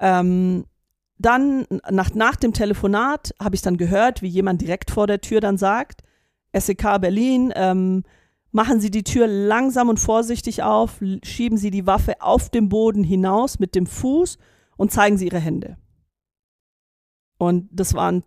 [0.00, 0.64] ähm,
[1.18, 5.40] dann nach, nach dem Telefonat habe ich dann gehört, wie jemand direkt vor der Tür
[5.40, 6.02] dann sagt,
[6.52, 8.04] SEK Berlin, ähm,
[8.52, 13.04] machen Sie die Tür langsam und vorsichtig auf, schieben Sie die Waffe auf dem Boden
[13.04, 14.38] hinaus mit dem Fuß
[14.76, 15.76] und zeigen Sie Ihre Hände.
[17.38, 18.24] Und das waren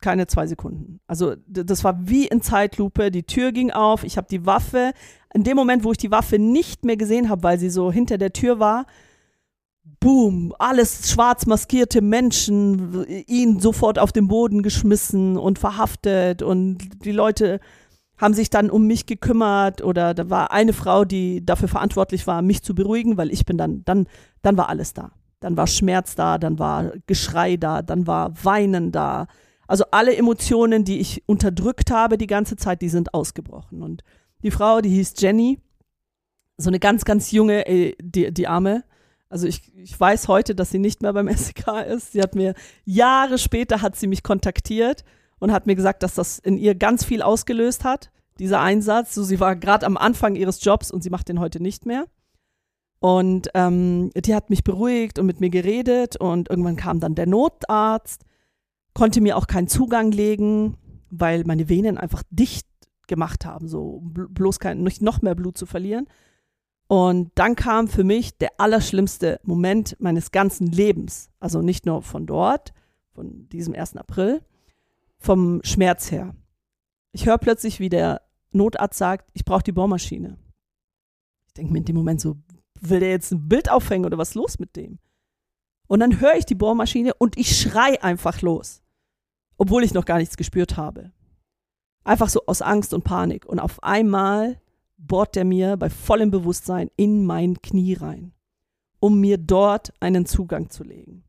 [0.00, 1.00] keine zwei Sekunden.
[1.06, 3.10] Also das war wie in Zeitlupe.
[3.10, 4.92] Die Tür ging auf, ich habe die Waffe.
[5.32, 8.18] In dem Moment, wo ich die Waffe nicht mehr gesehen habe, weil sie so hinter
[8.18, 8.86] der Tür war,
[9.84, 17.12] boom, alles schwarz maskierte Menschen, ihn sofort auf den Boden geschmissen und verhaftet und die
[17.12, 17.60] Leute
[18.16, 22.40] haben sich dann um mich gekümmert oder da war eine Frau, die dafür verantwortlich war,
[22.42, 24.06] mich zu beruhigen, weil ich bin dann, dann,
[24.42, 25.10] dann war alles da.
[25.40, 29.26] Dann war Schmerz da, dann war Geschrei da, dann war Weinen da,
[29.66, 33.82] also alle Emotionen, die ich unterdrückt habe die ganze Zeit, die sind ausgebrochen.
[33.82, 34.04] Und
[34.44, 35.58] die Frau, die hieß Jenny,
[36.58, 38.84] so eine ganz, ganz junge, äh, die, die Arme.
[39.32, 42.12] Also ich, ich weiß heute, dass sie nicht mehr beim SEK ist.
[42.12, 45.04] Sie hat mir Jahre später hat sie mich kontaktiert
[45.38, 49.14] und hat mir gesagt, dass das in ihr ganz viel ausgelöst hat, dieser Einsatz.
[49.14, 52.04] So, sie war gerade am Anfang ihres Jobs und sie macht den heute nicht mehr.
[53.00, 57.26] Und ähm, die hat mich beruhigt und mit mir geredet und irgendwann kam dann der
[57.26, 58.26] Notarzt,
[58.92, 60.76] konnte mir auch keinen Zugang legen,
[61.08, 62.66] weil meine Venen einfach dicht
[63.06, 66.06] gemacht haben, so bloß kein, nicht noch mehr Blut zu verlieren.
[66.92, 71.30] Und dann kam für mich der allerschlimmste Moment meines ganzen Lebens.
[71.40, 72.74] Also nicht nur von dort,
[73.14, 73.96] von diesem 1.
[73.96, 74.42] April,
[75.16, 76.36] vom Schmerz her.
[77.12, 80.36] Ich höre plötzlich, wie der Notarzt sagt, ich brauche die Bohrmaschine.
[81.46, 82.36] Ich denke mir in dem Moment so,
[82.82, 84.98] will der jetzt ein Bild aufhängen oder was ist los mit dem?
[85.86, 88.82] Und dann höre ich die Bohrmaschine und ich schrei einfach los,
[89.56, 91.10] obwohl ich noch gar nichts gespürt habe.
[92.04, 93.46] Einfach so aus Angst und Panik.
[93.46, 94.60] Und auf einmal
[95.06, 98.32] bohrt der mir bei vollem Bewusstsein in mein Knie rein,
[99.00, 101.24] um mir dort einen Zugang zu legen.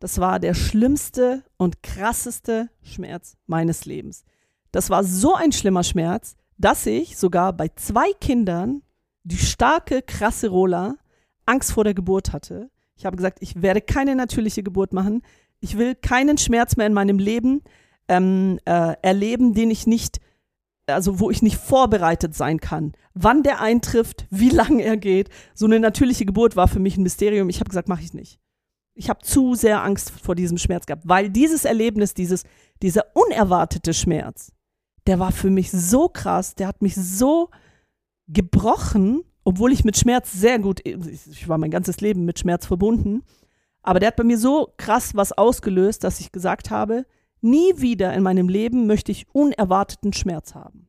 [0.00, 4.24] Das war der schlimmste und krasseste Schmerz meines Lebens.
[4.72, 8.82] Das war so ein schlimmer Schmerz, dass ich sogar bei zwei Kindern
[9.22, 10.96] die starke, krasse Rola
[11.46, 12.70] Angst vor der Geburt hatte.
[12.96, 15.22] Ich habe gesagt, ich werde keine natürliche Geburt machen.
[15.60, 17.62] Ich will keinen Schmerz mehr in meinem Leben
[18.08, 20.20] ähm, äh, erleben, den ich nicht,
[20.86, 22.92] also wo ich nicht vorbereitet sein kann.
[23.14, 25.28] Wann der eintrifft, wie lange er geht.
[25.54, 27.48] So eine natürliche Geburt war für mich ein Mysterium.
[27.48, 28.40] Ich habe gesagt, mache ich nicht.
[28.94, 32.44] Ich habe zu sehr Angst vor diesem Schmerz gehabt, weil dieses Erlebnis, dieses,
[32.80, 34.52] dieser unerwartete Schmerz,
[35.06, 37.50] der war für mich so krass, der hat mich so
[38.28, 43.22] gebrochen, obwohl ich mit Schmerz sehr gut, ich war mein ganzes Leben mit Schmerz verbunden,
[43.82, 47.04] aber der hat bei mir so krass was ausgelöst, dass ich gesagt habe,
[47.44, 50.88] nie wieder in meinem Leben möchte ich unerwarteten Schmerz haben.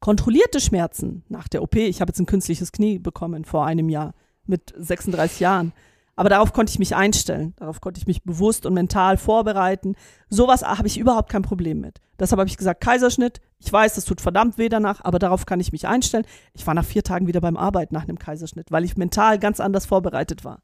[0.00, 4.14] Kontrollierte Schmerzen nach der OP, ich habe jetzt ein künstliches Knie bekommen vor einem Jahr
[4.46, 5.72] mit 36 Jahren,
[6.16, 7.54] aber darauf konnte ich mich einstellen.
[7.56, 9.96] Darauf konnte ich mich bewusst und mental vorbereiten.
[10.28, 12.00] Sowas habe ich überhaupt kein Problem mit.
[12.18, 13.40] Deshalb habe ich gesagt, Kaiserschnitt.
[13.58, 16.24] Ich weiß, das tut verdammt weh danach, aber darauf kann ich mich einstellen.
[16.52, 19.58] Ich war nach vier Tagen wieder beim Arbeiten nach einem Kaiserschnitt, weil ich mental ganz
[19.58, 20.62] anders vorbereitet war.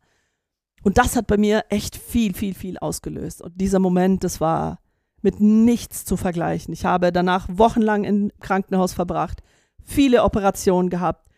[0.82, 3.42] Und das hat bei mir echt viel, viel, viel ausgelöst.
[3.42, 4.78] Und dieser Moment, das war
[5.22, 6.72] mit nichts zu vergleichen.
[6.72, 9.42] Ich habe danach wochenlang im Krankenhaus verbracht,
[9.84, 11.28] viele Operationen gehabt,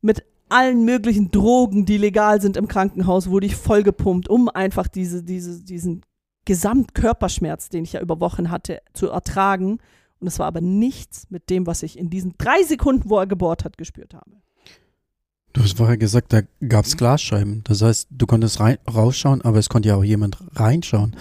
[0.00, 5.22] mit allen möglichen Drogen, die legal sind im Krankenhaus, wurde ich vollgepumpt, um einfach diese,
[5.22, 6.02] diese, diesen
[6.44, 9.78] Gesamtkörperschmerz, den ich ja über Wochen hatte, zu ertragen.
[10.18, 13.26] Und es war aber nichts mit dem, was ich in diesen drei Sekunden, wo er
[13.26, 14.40] gebohrt hat, gespürt habe.
[15.52, 17.64] Du hast vorher gesagt, da gab es Glasscheiben.
[17.64, 21.16] Das heißt, du konntest rein, rausschauen, aber es konnte ja auch jemand reinschauen.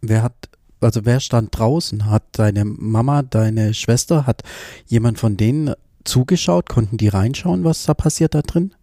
[0.00, 0.48] wer hat,
[0.80, 2.06] also wer stand draußen?
[2.06, 4.42] Hat deine Mama, deine Schwester, hat
[4.86, 6.68] jemand von denen zugeschaut?
[6.68, 8.74] Konnten die reinschauen, was da passiert da drin?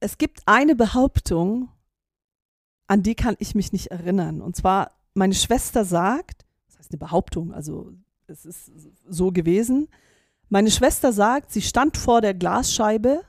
[0.00, 1.68] Es gibt eine Behauptung,
[2.86, 4.40] an die kann ich mich nicht erinnern.
[4.40, 7.92] Und zwar, meine Schwester sagt, das heißt eine Behauptung, also
[8.26, 8.70] es ist
[9.08, 9.88] so gewesen.
[10.48, 13.22] Meine Schwester sagt, sie stand vor der Glasscheibe,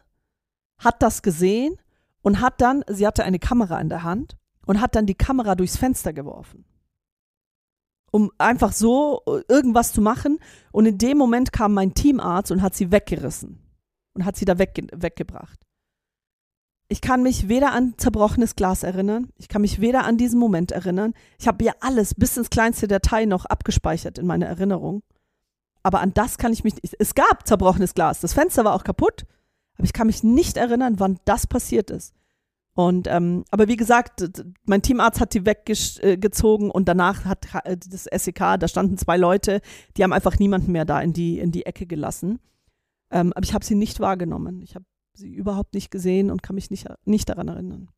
[0.80, 1.78] hat das gesehen
[2.22, 5.56] und hat dann, sie hatte eine Kamera in der Hand und hat dann die Kamera
[5.56, 6.66] durchs Fenster geworfen
[8.12, 10.40] um einfach so äh, irgendwas zu machen.
[10.72, 13.60] Und in dem Moment kam mein Teamarzt und hat sie weggerissen
[14.14, 15.60] und hat sie da wegge weggebracht.
[16.90, 20.72] Ich kann mich weder an zerbrochenes Glas erinnern, ich kann mich weder an diesen Moment
[20.72, 21.14] erinnern.
[21.38, 25.04] Ich habe ja alles bis ins kleinste Datei noch abgespeichert in meiner Erinnerung.
[25.84, 26.96] Aber an das kann ich mich nicht.
[26.98, 29.26] Es gab zerbrochenes Glas, das Fenster war auch kaputt,
[29.78, 32.14] aber ich kann mich nicht erinnern, wann das passiert ist.
[32.74, 38.04] Und ähm, aber wie gesagt, mein Teamarzt hat die weggezogen und danach hat äh, das
[38.04, 39.62] SEK, da standen zwei Leute,
[39.98, 42.40] die haben einfach niemanden mehr da in die in die Ecke gelassen.
[43.10, 44.62] Ähm, aber ich habe sie nicht wahrgenommen.
[44.62, 47.90] Ich habe sie überhaupt nicht gesehen und kann mich nicht nicht daran erinnern.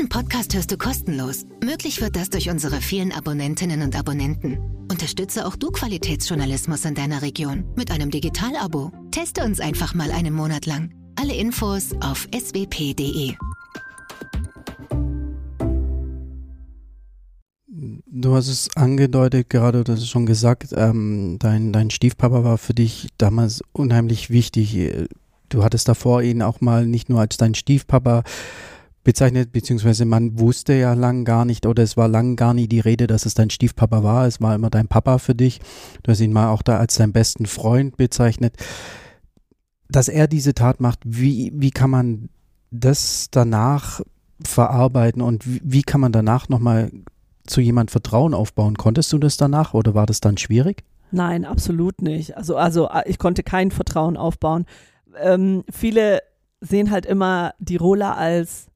[0.00, 1.44] Diesen Podcast hörst du kostenlos.
[1.62, 4.58] Möglich wird das durch unsere vielen Abonnentinnen und Abonnenten.
[4.90, 8.92] Unterstütze auch du Qualitätsjournalismus in deiner Region mit einem Digital-Abo.
[9.10, 10.94] Teste uns einfach mal einen Monat lang.
[11.16, 13.34] Alle Infos auf swp.de.
[18.06, 22.56] Du hast es angedeutet, gerade du hast es schon gesagt, ähm, dein, dein Stiefpapa war
[22.56, 25.08] für dich damals unheimlich wichtig.
[25.50, 28.22] Du hattest davor ihn auch mal nicht nur als dein Stiefpapa
[29.02, 32.80] bezeichnet, beziehungsweise man wusste ja lang gar nicht oder es war lang gar nie die
[32.80, 34.26] Rede, dass es dein Stiefpapa war.
[34.26, 35.60] Es war immer dein Papa für dich.
[36.02, 38.56] Du hast ihn mal auch da als deinen besten Freund bezeichnet.
[39.88, 42.28] Dass er diese Tat macht, wie, wie kann man
[42.70, 44.00] das danach
[44.44, 46.90] verarbeiten und wie, wie kann man danach nochmal
[47.46, 48.76] zu jemand Vertrauen aufbauen?
[48.76, 50.84] Konntest du das danach oder war das dann schwierig?
[51.10, 52.36] Nein, absolut nicht.
[52.36, 54.66] Also, also ich konnte kein Vertrauen aufbauen.
[55.18, 56.20] Ähm, viele
[56.60, 58.69] sehen halt immer die Rola als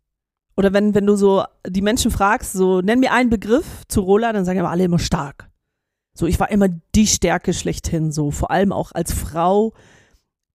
[0.57, 4.33] oder wenn, wenn du so die Menschen fragst, so nenn mir einen Begriff zu Rola,
[4.33, 5.51] dann sagen immer alle immer stark.
[6.17, 9.73] So, ich war immer die Stärke schlechthin, so vor allem auch als Frau.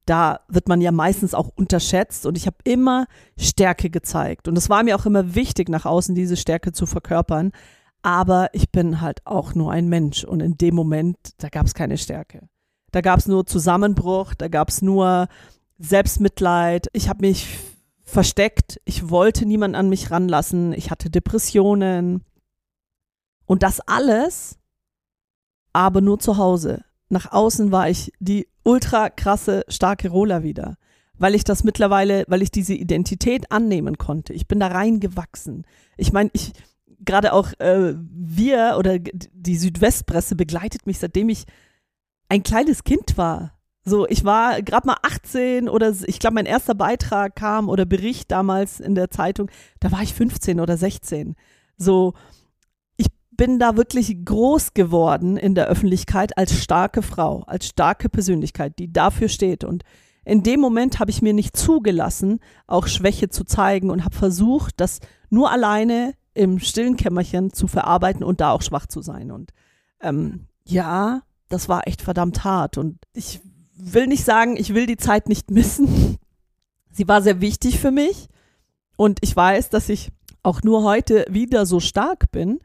[0.06, 3.06] Da wird man ja meistens auch unterschätzt und ich habe immer
[3.38, 4.48] Stärke gezeigt.
[4.48, 7.52] Und es war mir auch immer wichtig, nach außen diese Stärke zu verkörpern.
[8.02, 11.74] Aber ich bin halt auch nur ein Mensch und in dem Moment, da gab es
[11.74, 12.48] keine Stärke.
[12.92, 15.28] Da gab es nur Zusammenbruch, da gab es nur
[15.78, 16.88] Selbstmitleid.
[16.94, 17.60] Ich habe mich
[18.10, 18.82] versteckt.
[18.86, 20.74] Ich wollte niemanden an mich ranlassen.
[20.74, 22.24] Ich hatte Depressionen.
[23.46, 24.60] Und das alles,
[25.74, 26.84] aber nur zu Hause.
[27.10, 30.78] Nach außen war ich die ultra krasse, starke Roller wieder.
[31.18, 34.34] Weil ich das mittlerweile, weil ich diese Identität annehmen konnte.
[34.34, 35.66] Ich bin da reingewachsen.
[35.98, 36.54] Ich meine, ich,
[37.04, 41.46] gerade auch äh, wir oder die Südwestpresse begleitet mich, seitdem ich
[42.30, 43.59] ein kleines Kind war.
[43.86, 48.30] So, ich war gerade mal 18 oder ich glaube, mein erster Beitrag kam oder Bericht
[48.32, 51.36] damals in der Zeitung, da war ich 15 oder 16.
[51.78, 52.14] So,
[52.98, 58.78] ich bin da wirklich groß geworden in der Öffentlichkeit als starke Frau, als starke Persönlichkeit,
[58.80, 59.64] die dafür steht.
[59.64, 59.84] Und
[60.26, 64.76] in dem Moment habe ich mir nicht zugelassen, auch Schwäche zu zeigen und habe versucht,
[64.78, 69.32] das nur alleine im stillen Kämmerchen zu verarbeiten und da auch schwach zu sein.
[69.32, 69.52] Und
[70.02, 72.78] ähm, ja, das war echt verdammt hart.
[72.78, 73.42] Und ich
[73.80, 76.18] will nicht sagen, ich will die Zeit nicht missen.
[76.92, 78.28] Sie war sehr wichtig für mich.
[78.98, 80.12] Und ich weiß, dass ich
[80.44, 82.60] auch nur heute wieder so stark bin,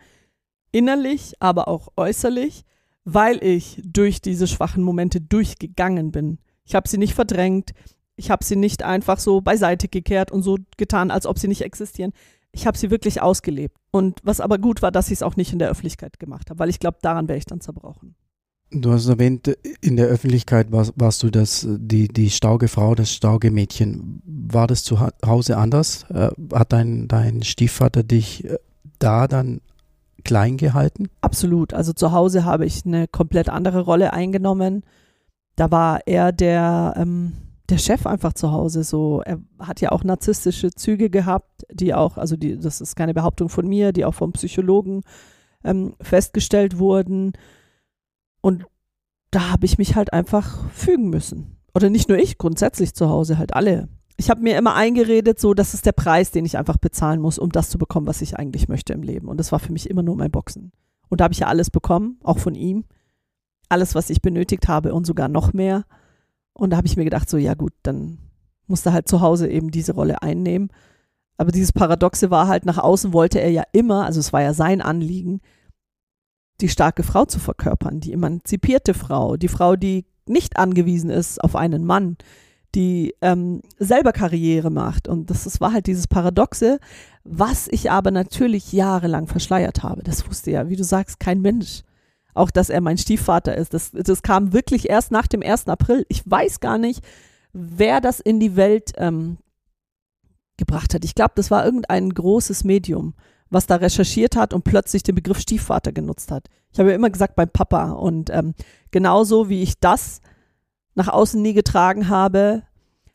[0.73, 2.65] innerlich, aber auch äußerlich,
[3.05, 6.39] weil ich durch diese schwachen Momente durchgegangen bin.
[6.65, 7.73] Ich habe sie nicht verdrängt,
[8.17, 11.63] ich habe sie nicht einfach so beiseite gekehrt und so getan, als ob sie nicht
[11.63, 12.13] existieren.
[12.53, 13.77] Ich habe sie wirklich ausgelebt.
[13.91, 16.59] Und was aber gut war, dass ich es auch nicht in der Öffentlichkeit gemacht habe,
[16.59, 18.15] weil ich glaube, daran wäre ich dann zerbrochen.
[18.71, 23.13] Du hast erwähnt, in der Öffentlichkeit warst, warst du das, die, die starke Frau, das
[23.13, 24.21] starke Mädchen.
[24.25, 26.05] War das zu Hause anders?
[26.11, 28.59] Äh, hat dein, dein Stiefvater dich äh,
[28.99, 29.61] da dann
[30.25, 31.09] klein gehalten?
[31.21, 31.73] Absolut.
[31.73, 34.83] Also zu Hause habe ich eine komplett andere Rolle eingenommen.
[35.57, 37.35] Da war er der, ähm,
[37.69, 38.83] der Chef einfach zu Hause.
[38.83, 43.15] So, er hat ja auch narzisstische Züge gehabt, die auch, also die, das ist keine
[43.15, 45.03] Behauptung von mir, die auch vom Psychologen
[45.63, 47.33] ähm, festgestellt wurden.
[48.45, 48.67] Und
[49.31, 51.57] da habe ich mich halt einfach fügen müssen.
[51.75, 53.89] Oder nicht nur ich, grundsätzlich zu Hause, halt alle.
[54.19, 57.39] Ich habe mir immer eingeredet, so, das ist der Preis, den ich einfach bezahlen muss,
[57.39, 59.29] um das zu bekommen, was ich eigentlich möchte im Leben.
[59.29, 60.73] Und das war für mich immer nur mein Boxen.
[61.09, 62.85] Und da habe ich ja alles bekommen, auch von ihm.
[63.71, 65.87] Alles, was ich benötigt habe und sogar noch mehr.
[66.53, 68.19] Und da habe ich mir gedacht, so, ja gut, dann
[68.67, 70.69] musste halt zu Hause eben diese Rolle einnehmen.
[71.39, 74.53] Aber dieses Paradoxe war halt, nach außen wollte er ja immer, also es war ja
[74.53, 75.41] sein Anliegen,
[76.61, 81.57] die starke Frau zu verkörpern, die emanzipierte Frau, die Frau, die nicht angewiesen ist auf
[81.57, 82.17] einen Mann,
[82.75, 85.09] die ähm, selber Karriere macht.
[85.09, 86.79] Und das, das war halt dieses Paradoxe,
[87.23, 90.03] was ich aber natürlich jahrelang verschleiert habe.
[90.03, 91.83] Das wusste ja, wie du sagst, kein Mensch.
[92.35, 93.75] Auch, dass er mein Stiefvater ist.
[93.75, 95.69] Das, das kam wirklich erst nach dem 1.
[95.69, 96.05] April.
[96.09, 97.05] Ich weiß gar nicht,
[97.53, 99.39] wer das in die Welt ähm,
[100.57, 101.05] gebracht hat.
[101.05, 103.15] Ich glaube, das war irgendein großes Medium
[103.51, 106.49] was da recherchiert hat und plötzlich den Begriff Stiefvater genutzt hat.
[106.73, 107.93] Ich habe ja immer gesagt, mein Papa.
[107.93, 108.55] Und ähm,
[108.91, 110.21] genauso wie ich das
[110.95, 112.63] nach außen nie getragen habe,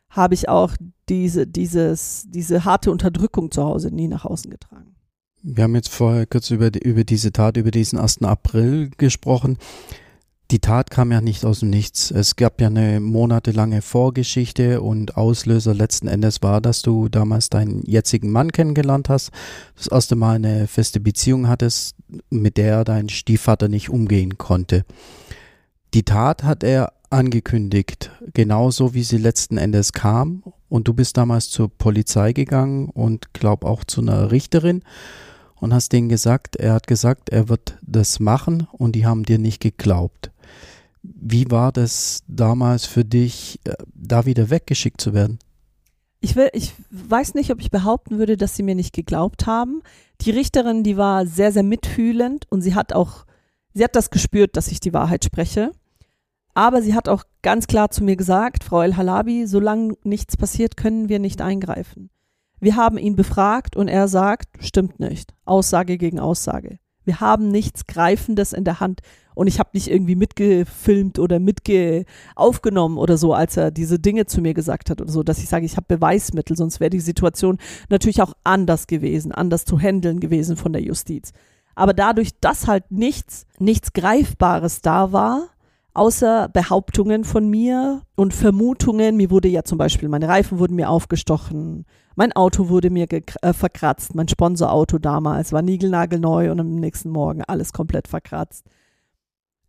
[0.08, 0.74] habe ich auch
[1.08, 4.94] diese, dieses, diese harte Unterdrückung zu Hause nie nach außen getragen.
[5.42, 8.22] Wir haben jetzt vorher kurz über, die, über diese Tat, über diesen 1.
[8.22, 9.56] April gesprochen
[10.50, 12.10] die Tat kam ja nicht aus dem Nichts.
[12.10, 17.82] Es gab ja eine monatelange Vorgeschichte und Auslöser letzten Endes war, dass du damals deinen
[17.86, 19.30] jetzigen Mann kennengelernt hast,
[19.76, 21.94] das erste Mal eine feste Beziehung hattest,
[22.30, 24.84] mit der dein Stiefvater nicht umgehen konnte.
[25.94, 30.42] Die Tat hat er angekündigt, genauso wie sie letzten Endes kam.
[30.68, 34.82] Und du bist damals zur Polizei gegangen und glaub auch zu einer Richterin
[35.56, 39.38] und hast denen gesagt, er hat gesagt, er wird das machen und die haben dir
[39.38, 40.30] nicht geglaubt.
[41.02, 45.38] Wie war das damals für dich, äh, da wieder weggeschickt zu werden?
[46.20, 49.82] Ich, will, ich weiß nicht, ob ich behaupten würde, dass sie mir nicht geglaubt haben.
[50.20, 53.24] Die Richterin, die war sehr, sehr mitfühlend und sie hat auch,
[53.72, 55.72] sie hat das gespürt, dass ich die Wahrheit spreche.
[56.52, 61.08] Aber sie hat auch ganz klar zu mir gesagt, Frau El-Halabi, solange nichts passiert, können
[61.08, 62.10] wir nicht eingreifen.
[62.58, 65.32] Wir haben ihn befragt und er sagt, stimmt nicht.
[65.46, 66.78] Aussage gegen Aussage.
[67.04, 69.00] Wir haben nichts Greifendes in der Hand.
[69.40, 72.04] Und ich habe nicht irgendwie mitgefilmt oder mitge
[72.36, 75.48] aufgenommen oder so, als er diese Dinge zu mir gesagt hat oder so, dass ich
[75.48, 77.56] sage, ich habe Beweismittel, sonst wäre die Situation
[77.88, 81.32] natürlich auch anders gewesen, anders zu handeln gewesen von der Justiz.
[81.74, 85.48] Aber dadurch, dass halt nichts, nichts Greifbares da war,
[85.94, 90.90] außer Behauptungen von mir und Vermutungen, mir wurde ja zum Beispiel, meine Reifen wurden mir
[90.90, 97.08] aufgestochen, mein Auto wurde mir äh, verkratzt, mein Sponsorauto damals war niegelnagelneu und am nächsten
[97.08, 98.66] Morgen alles komplett verkratzt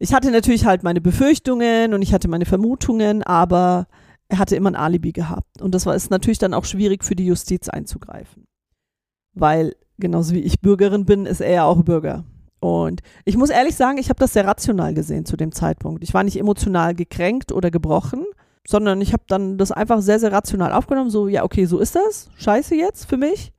[0.01, 3.85] Ich hatte natürlich halt meine Befürchtungen und ich hatte meine Vermutungen, aber
[4.29, 5.61] er hatte immer ein Alibi gehabt.
[5.61, 8.47] Und das war ist natürlich dann auch schwierig für die Justiz einzugreifen.
[9.35, 12.25] Weil genauso wie ich Bürgerin bin, ist er ja auch Bürger.
[12.59, 16.03] Und ich muss ehrlich sagen, ich habe das sehr rational gesehen zu dem Zeitpunkt.
[16.03, 18.25] Ich war nicht emotional gekränkt oder gebrochen,
[18.67, 21.11] sondern ich habe dann das einfach sehr, sehr rational aufgenommen.
[21.11, 22.31] So, ja, okay, so ist das.
[22.37, 23.53] Scheiße jetzt für mich.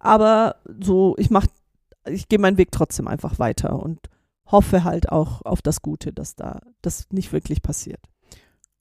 [0.00, 1.44] Aber so, ich mach,
[2.08, 4.08] ich gehe meinen Weg trotzdem einfach weiter und
[4.46, 8.00] hoffe halt auch auf das Gute, dass da das nicht wirklich passiert.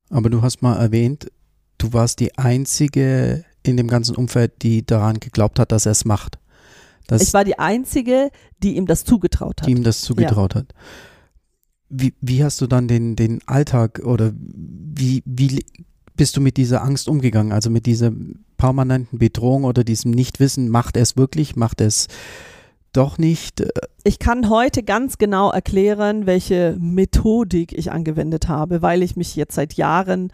[0.10, 1.32] Aber du hast mal erwähnt,
[1.78, 6.06] du warst die einzige in dem ganzen Umfeld, die daran geglaubt hat, dass er es
[6.06, 6.40] macht.
[7.08, 8.30] Dass ich war die einzige,
[8.64, 9.68] die ihm das zugetraut hat.
[9.68, 10.62] Die ihm das zugetraut ja.
[10.62, 10.74] hat.
[11.90, 15.64] Wie, wie hast du dann den, den Alltag oder wie, wie
[16.16, 17.52] bist du mit dieser Angst umgegangen?
[17.52, 18.12] Also mit dieser
[18.58, 22.08] permanenten Bedrohung oder diesem Nichtwissen, macht er es wirklich, macht er es
[22.96, 23.64] doch nicht?
[24.04, 29.56] Ich kann heute ganz genau erklären, welche Methodik ich angewendet habe, weil ich mich jetzt
[29.56, 30.32] seit Jahren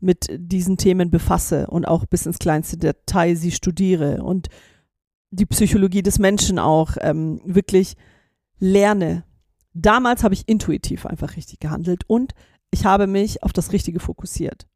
[0.00, 4.48] mit diesen Themen befasse und auch bis ins kleinste Detail sie studiere und
[5.30, 7.96] die Psychologie des Menschen auch ähm, wirklich
[8.58, 9.24] lerne.
[9.72, 12.34] Damals habe ich intuitiv einfach richtig gehandelt und
[12.70, 14.66] ich habe mich auf das Richtige fokussiert.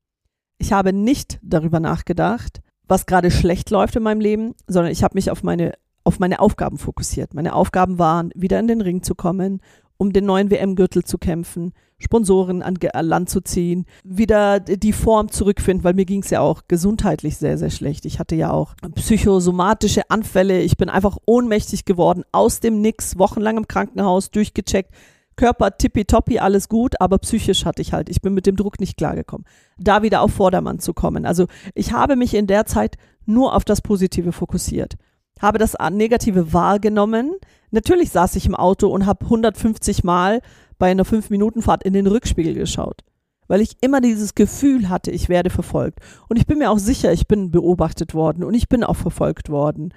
[0.58, 5.14] Ich habe nicht darüber nachgedacht, was gerade schlecht läuft in meinem Leben, sondern ich habe
[5.14, 5.74] mich auf meine,
[6.08, 7.34] auf meine Aufgaben fokussiert.
[7.34, 9.60] Meine Aufgaben waren, wieder in den Ring zu kommen,
[9.98, 15.84] um den neuen WM-Gürtel zu kämpfen, Sponsoren an, Land zu ziehen, wieder die Form zurückfinden,
[15.84, 18.06] weil mir ging es ja auch gesundheitlich sehr, sehr schlecht.
[18.06, 20.62] Ich hatte ja auch psychosomatische Anfälle.
[20.62, 24.94] Ich bin einfach ohnmächtig geworden, aus dem Nix, wochenlang im Krankenhaus, durchgecheckt.
[25.36, 28.96] Körper tippitoppi, alles gut, aber psychisch hatte ich halt, ich bin mit dem Druck nicht
[28.96, 29.46] klargekommen.
[29.76, 31.26] Da wieder auf Vordermann zu kommen.
[31.26, 32.96] Also ich habe mich in der Zeit
[33.26, 34.96] nur auf das Positive fokussiert
[35.40, 37.34] habe das Negative wahrgenommen.
[37.70, 40.40] Natürlich saß ich im Auto und habe 150 Mal
[40.78, 43.02] bei einer 5-Minuten-Fahrt in den Rückspiegel geschaut,
[43.46, 46.00] weil ich immer dieses Gefühl hatte, ich werde verfolgt.
[46.28, 49.48] Und ich bin mir auch sicher, ich bin beobachtet worden und ich bin auch verfolgt
[49.48, 49.92] worden.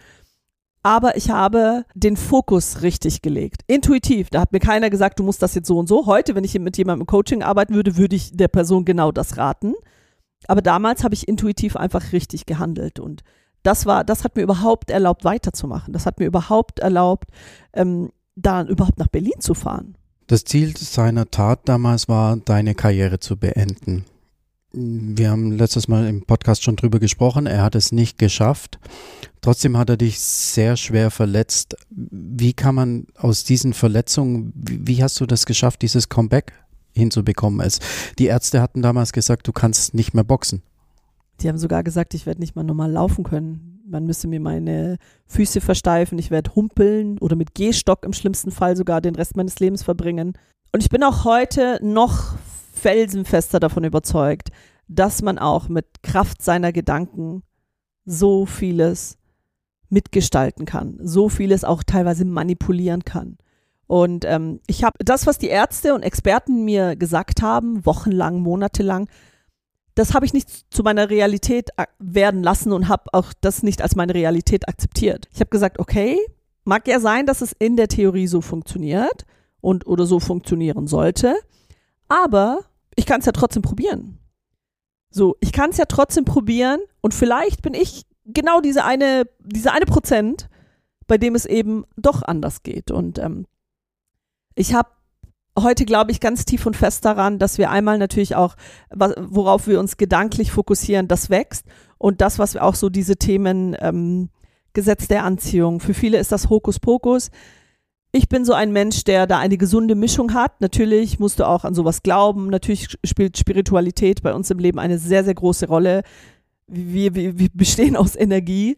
[0.84, 3.62] Aber ich habe den Fokus richtig gelegt.
[3.68, 4.32] Intuitiv.
[4.32, 6.08] Da hat mir keiner gesagt, du musst das jetzt so und so.
[6.08, 9.38] Heute, wenn ich mit jemandem im Coaching arbeiten würde, würde ich der Person genau das
[9.38, 9.76] raten.
[10.48, 13.22] Aber damals habe ich intuitiv einfach richtig gehandelt und
[13.64, 15.94] das war, das hat mir überhaupt erlaubt, weiterzumachen.
[15.94, 17.30] Das hat mir überhaupt erlaubt,
[17.74, 19.96] ähm, dann überhaupt nach Berlin zu fahren.
[20.28, 24.06] Das Ziel seiner Tat damals war, deine Karriere zu beenden.
[24.74, 27.46] Wir haben letztes Mal im Podcast schon drüber gesprochen.
[27.46, 28.80] Er hat es nicht geschafft.
[29.42, 31.76] Trotzdem hat er dich sehr schwer verletzt.
[31.90, 36.54] Wie kann man aus diesen Verletzungen, wie, wie hast du das geschafft, dieses Comeback
[36.94, 37.60] hinzubekommen?
[37.60, 37.80] Es,
[38.18, 40.62] die Ärzte hatten damals gesagt, du kannst nicht mehr boxen.
[41.42, 43.82] Die haben sogar gesagt, ich werde nicht mal normal laufen können.
[43.88, 48.78] Man müsste mir meine Füße versteifen, ich werde humpeln oder mit Gehstock im schlimmsten Fall
[48.78, 50.34] sogar den Rest meines Lebens verbringen.
[50.72, 52.38] Und ich bin auch heute noch
[52.74, 54.50] felsenfester davon überzeugt,
[54.88, 57.44] dass man auch mit Kraft seiner Gedanken
[58.06, 59.18] so vieles
[59.90, 63.38] mitgestalten kann, so vieles auch teilweise manipulieren kann.
[63.88, 69.10] Und ähm, ich habe das, was die Ärzte und Experten mir gesagt haben, wochenlang, monatelang,
[69.96, 71.70] das habe ich nicht zu meiner Realität
[72.00, 75.28] werden lassen und habe auch das nicht als meine Realität akzeptiert.
[75.34, 76.18] Ich habe gesagt, okay,
[76.64, 79.26] mag ja sein, dass es in der Theorie so funktioniert
[79.60, 81.36] und oder so funktionieren sollte,
[82.08, 82.62] aber
[82.96, 84.20] ich kann es ja trotzdem probieren.
[85.10, 89.74] So, ich kann es ja trotzdem probieren und vielleicht bin ich genau diese eine, diese
[89.74, 90.50] eine Prozent,
[91.08, 92.92] bei dem es eben doch anders geht.
[92.92, 93.46] Und ähm,
[94.56, 94.90] ich habe
[95.58, 98.56] heute glaube ich ganz tief und fest daran, dass wir einmal natürlich auch,
[98.90, 101.66] worauf wir uns gedanklich fokussieren, das wächst
[101.98, 104.30] und das, was wir auch so diese Themen ähm,
[104.74, 105.80] Gesetz der Anziehung.
[105.80, 107.30] Für viele ist das Hokuspokus.
[108.14, 110.60] Ich bin so ein Mensch, der da eine gesunde Mischung hat.
[110.60, 112.48] Natürlich musst du auch an sowas glauben.
[112.48, 116.04] Natürlich spielt Spiritualität bei uns im Leben eine sehr, sehr große Rolle.
[116.68, 118.78] Wir, wir, wir bestehen aus Energie.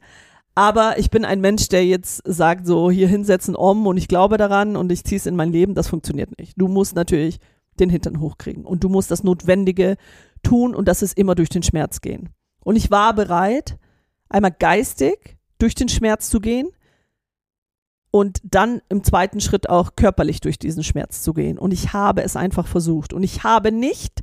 [0.56, 4.38] Aber ich bin ein Mensch, der jetzt sagt, so hier hinsetzen, om und ich glaube
[4.38, 5.74] daran und ich ziehe es in mein Leben.
[5.74, 6.54] Das funktioniert nicht.
[6.58, 7.40] Du musst natürlich
[7.80, 9.98] den Hintern hochkriegen und du musst das Notwendige
[10.44, 12.30] tun und das ist immer durch den Schmerz gehen.
[12.64, 13.78] Und ich war bereit,
[14.30, 16.70] einmal geistig durch den Schmerz zu gehen
[18.12, 21.58] und dann im zweiten Schritt auch körperlich durch diesen Schmerz zu gehen.
[21.58, 24.22] Und ich habe es einfach versucht und ich habe nicht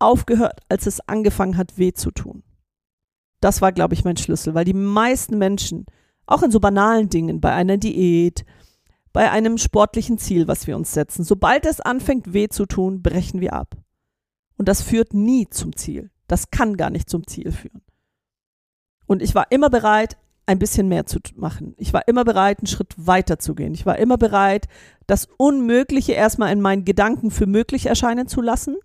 [0.00, 2.42] aufgehört, als es angefangen hat, weh zu tun.
[3.40, 5.86] Das war, glaube ich, mein Schlüssel, weil die meisten Menschen,
[6.26, 8.44] auch in so banalen Dingen, bei einer Diät,
[9.12, 13.40] bei einem sportlichen Ziel, was wir uns setzen, sobald es anfängt weh zu tun, brechen
[13.40, 13.76] wir ab.
[14.56, 16.10] Und das führt nie zum Ziel.
[16.26, 17.82] Das kann gar nicht zum Ziel führen.
[19.06, 21.74] Und ich war immer bereit, ein bisschen mehr zu machen.
[21.76, 23.74] Ich war immer bereit, einen Schritt weiter zu gehen.
[23.74, 24.66] Ich war immer bereit,
[25.06, 28.76] das Unmögliche erstmal in meinen Gedanken für möglich erscheinen zu lassen.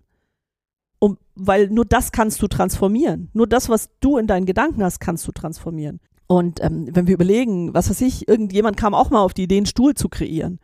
[1.04, 3.30] Um, weil nur das kannst du transformieren.
[3.34, 6.00] Nur das, was du in deinen Gedanken hast, kannst du transformieren.
[6.28, 9.58] Und ähm, wenn wir überlegen, was weiß ich, irgendjemand kam auch mal auf die Idee,
[9.58, 10.60] einen Stuhl zu kreieren.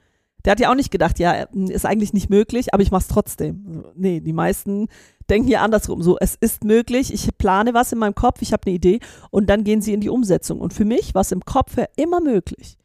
[0.45, 3.83] Der hat ja auch nicht gedacht, ja, ist eigentlich nicht möglich, aber ich mach's trotzdem.
[3.95, 4.87] Nee, die meisten
[5.29, 6.01] denken ja andersrum.
[6.01, 9.49] So, es ist möglich, ich plane was in meinem Kopf, ich habe eine Idee und
[9.49, 10.61] dann gehen sie in die Umsetzung.
[10.61, 12.77] Und für mich war es im Kopf ja immer möglich.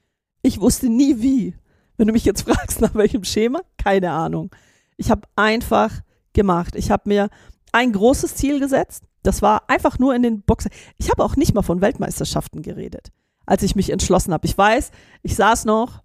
[0.43, 1.55] Ich wusste nie wie.
[1.97, 4.51] Wenn du mich jetzt fragst, nach welchem Schema, keine Ahnung.
[4.97, 6.01] Ich habe einfach
[6.35, 6.75] gemacht.
[6.77, 7.29] Ich habe mir
[7.73, 9.05] ein großes Ziel gesetzt.
[9.23, 10.71] Das war einfach nur in den Boxen.
[10.99, 13.09] Ich habe auch nicht mal von Weltmeisterschaften geredet,
[13.47, 14.47] als ich mich entschlossen habe.
[14.47, 14.91] Ich weiß,
[15.23, 16.05] ich saß noch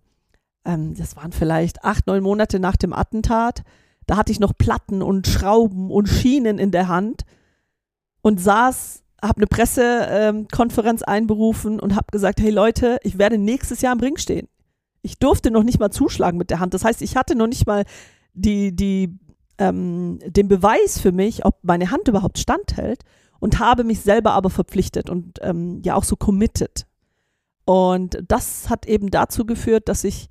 [0.65, 3.63] ähm, das waren vielleicht acht, neun Monate nach dem Attentat.
[4.05, 7.23] Da hatte ich noch Platten und Schrauben und Schienen in der Hand
[8.21, 13.81] und saß, habe eine Pressekonferenz ähm, einberufen und habe gesagt, hey Leute, ich werde nächstes
[13.81, 14.47] Jahr im Ring stehen.
[15.01, 16.73] Ich durfte noch nicht mal zuschlagen mit der Hand.
[16.73, 17.85] Das heißt, ich hatte noch nicht mal
[18.33, 19.17] die, die,
[19.59, 23.03] ähm, den Beweis für mich, ob meine Hand überhaupt standhält
[23.39, 26.87] und habe mich selber aber verpflichtet und ähm, ja auch so committed.
[27.65, 30.27] Und das hat eben dazu geführt, dass ich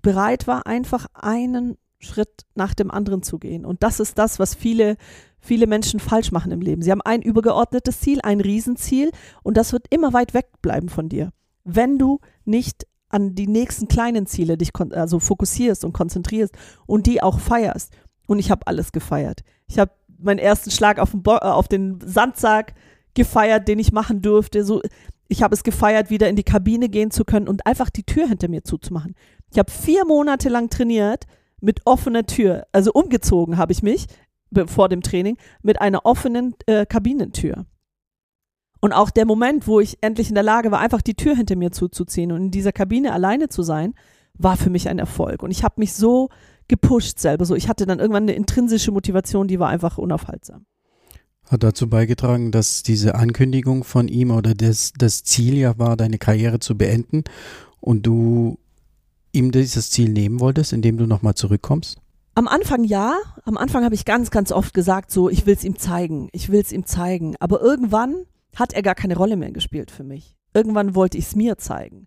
[0.00, 3.64] bereit war, einfach einen Schritt nach dem anderen zu gehen.
[3.64, 4.96] Und das ist das, was viele,
[5.38, 6.82] viele Menschen falsch machen im Leben.
[6.82, 9.12] Sie haben ein übergeordnetes Ziel, ein Riesenziel
[9.44, 11.30] und das wird immer weit weg bleiben von dir.
[11.62, 16.54] Wenn du nicht an die nächsten kleinen Ziele dich also fokussierst und konzentrierst
[16.86, 17.92] und die auch feierst.
[18.32, 19.42] Und ich habe alles gefeiert.
[19.66, 22.74] Ich habe meinen ersten Schlag auf den, Bo äh, auf den Sandsack
[23.12, 24.64] gefeiert, den ich machen durfte.
[24.64, 24.80] So,
[25.28, 28.26] ich habe es gefeiert, wieder in die Kabine gehen zu können und einfach die Tür
[28.26, 29.14] hinter mir zuzumachen.
[29.50, 31.26] Ich habe vier Monate lang trainiert
[31.60, 32.66] mit offener Tür.
[32.72, 34.06] Also umgezogen habe ich mich
[34.66, 37.66] vor dem Training mit einer offenen äh, Kabinentür.
[38.80, 41.56] Und auch der Moment, wo ich endlich in der Lage war, einfach die Tür hinter
[41.56, 43.94] mir zuzuziehen und in dieser Kabine alleine zu sein,
[44.34, 45.42] war für mich ein Erfolg.
[45.42, 46.30] Und ich habe mich so
[46.72, 47.44] gepusht selber.
[47.44, 50.64] So, ich hatte dann irgendwann eine intrinsische Motivation, die war einfach unaufhaltsam.
[51.44, 56.16] Hat dazu beigetragen, dass diese Ankündigung von ihm oder das, das Ziel ja war, deine
[56.16, 57.24] Karriere zu beenden
[57.80, 58.58] und du
[59.32, 61.98] ihm dieses Ziel nehmen wolltest, indem du nochmal zurückkommst?
[62.34, 63.18] Am Anfang ja.
[63.44, 66.50] Am Anfang habe ich ganz, ganz oft gesagt, so, ich will es ihm zeigen, ich
[66.50, 67.36] will es ihm zeigen.
[67.38, 68.24] Aber irgendwann
[68.56, 70.38] hat er gar keine Rolle mehr gespielt für mich.
[70.54, 72.06] Irgendwann wollte ich es mir zeigen.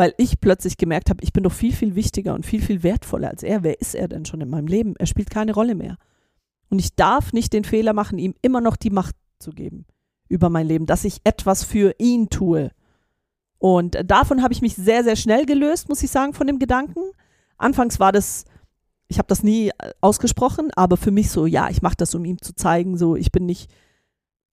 [0.00, 3.28] Weil ich plötzlich gemerkt habe, ich bin doch viel, viel wichtiger und viel, viel wertvoller
[3.28, 3.62] als er.
[3.62, 4.96] Wer ist er denn schon in meinem Leben?
[4.96, 5.98] Er spielt keine Rolle mehr.
[6.70, 9.84] Und ich darf nicht den Fehler machen, ihm immer noch die Macht zu geben
[10.26, 12.70] über mein Leben, dass ich etwas für ihn tue.
[13.58, 17.02] Und davon habe ich mich sehr, sehr schnell gelöst, muss ich sagen, von dem Gedanken.
[17.58, 18.46] Anfangs war das,
[19.08, 22.24] ich habe das nie äh, ausgesprochen, aber für mich so, ja, ich mache das, um
[22.24, 23.70] ihm zu zeigen, so, ich bin nicht,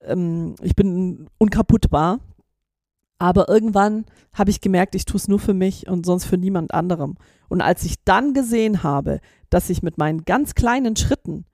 [0.02, 2.20] ähm, ich bin unkaputtbar.
[3.18, 6.72] Aber irgendwann habe ich gemerkt, ich tue es nur für mich und sonst für niemand
[6.72, 7.16] anderem.
[7.48, 11.44] Und als ich dann gesehen habe, dass ich mit meinen ganz kleinen Schritten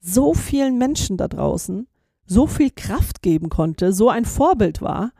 [0.00, 1.86] so vielen Menschen da draußen
[2.26, 5.12] so viel Kraft geben konnte, so ein Vorbild war,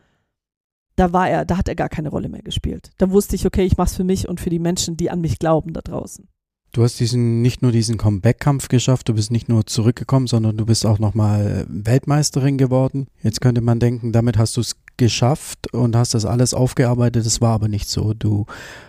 [0.97, 2.91] da war er, da hat er gar keine Rolle mehr gespielt.
[2.99, 5.21] Da wusste ich, okay, ich mache es für mich und für die Menschen, die an
[5.21, 6.29] mich glauben da draußen.
[6.73, 10.65] Du hast diesen nicht nur diesen Comeback-Kampf geschafft, du bist nicht nur zurückgekommen, sondern du
[10.65, 13.09] bist auch nochmal Weltmeisterin geworden.
[13.23, 17.27] Jetzt könnte man denken, damit hast du es geschafft und hast das alles aufgearbeitet.
[17.27, 18.15] Das war aber nicht so.
[18.15, 18.47] Du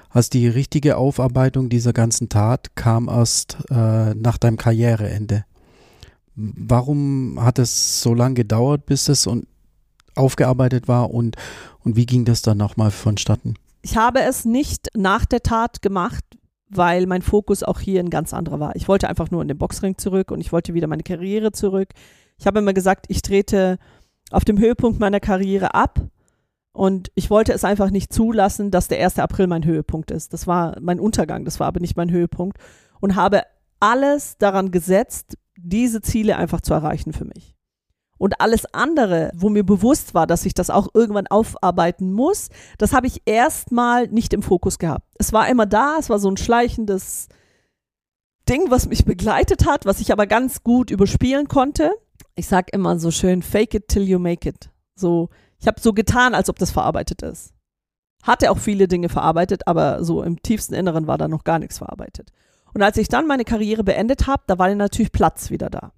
[0.09, 5.45] hast die richtige Aufarbeitung dieser ganzen Tat kam erst äh, nach deinem Karriereende.
[6.35, 9.47] Warum hat es so lange gedauert, bis es und
[10.15, 11.35] aufgearbeitet war und,
[11.83, 13.55] und wie ging das dann nochmal vonstatten?
[13.81, 16.23] Ich habe es nicht nach der Tat gemacht,
[16.69, 18.75] weil mein Fokus auch hier ein ganz anderer war.
[18.75, 21.89] Ich wollte einfach nur in den Boxring zurück und ich wollte wieder meine Karriere zurück.
[22.39, 23.77] Ich habe immer gesagt, ich trete
[24.33, 25.99] auf dem Höhepunkt meiner Karriere ab
[26.73, 29.19] und ich wollte es einfach nicht zulassen, dass der 1.
[29.19, 30.33] April mein Höhepunkt ist.
[30.33, 32.57] Das war mein Untergang, das war aber nicht mein Höhepunkt
[32.99, 33.43] und habe
[33.79, 37.55] alles daran gesetzt, diese Ziele einfach zu erreichen für mich.
[38.17, 42.93] Und alles andere, wo mir bewusst war, dass ich das auch irgendwann aufarbeiten muss, das
[42.93, 45.05] habe ich erstmal nicht im Fokus gehabt.
[45.19, 47.27] Es war immer da, es war so ein schleichendes
[48.47, 51.91] Ding, was mich begleitet hat, was ich aber ganz gut überspielen konnte.
[52.35, 54.69] Ich sage immer so schön, fake it till you make it.
[54.95, 55.29] So,
[55.59, 57.53] ich habe so getan, als ob das verarbeitet ist.
[58.23, 61.77] Hatte auch viele Dinge verarbeitet, aber so im tiefsten Inneren war da noch gar nichts
[61.77, 62.31] verarbeitet.
[62.73, 65.91] Und als ich dann meine Karriere beendet habe, da war natürlich Platz wieder da.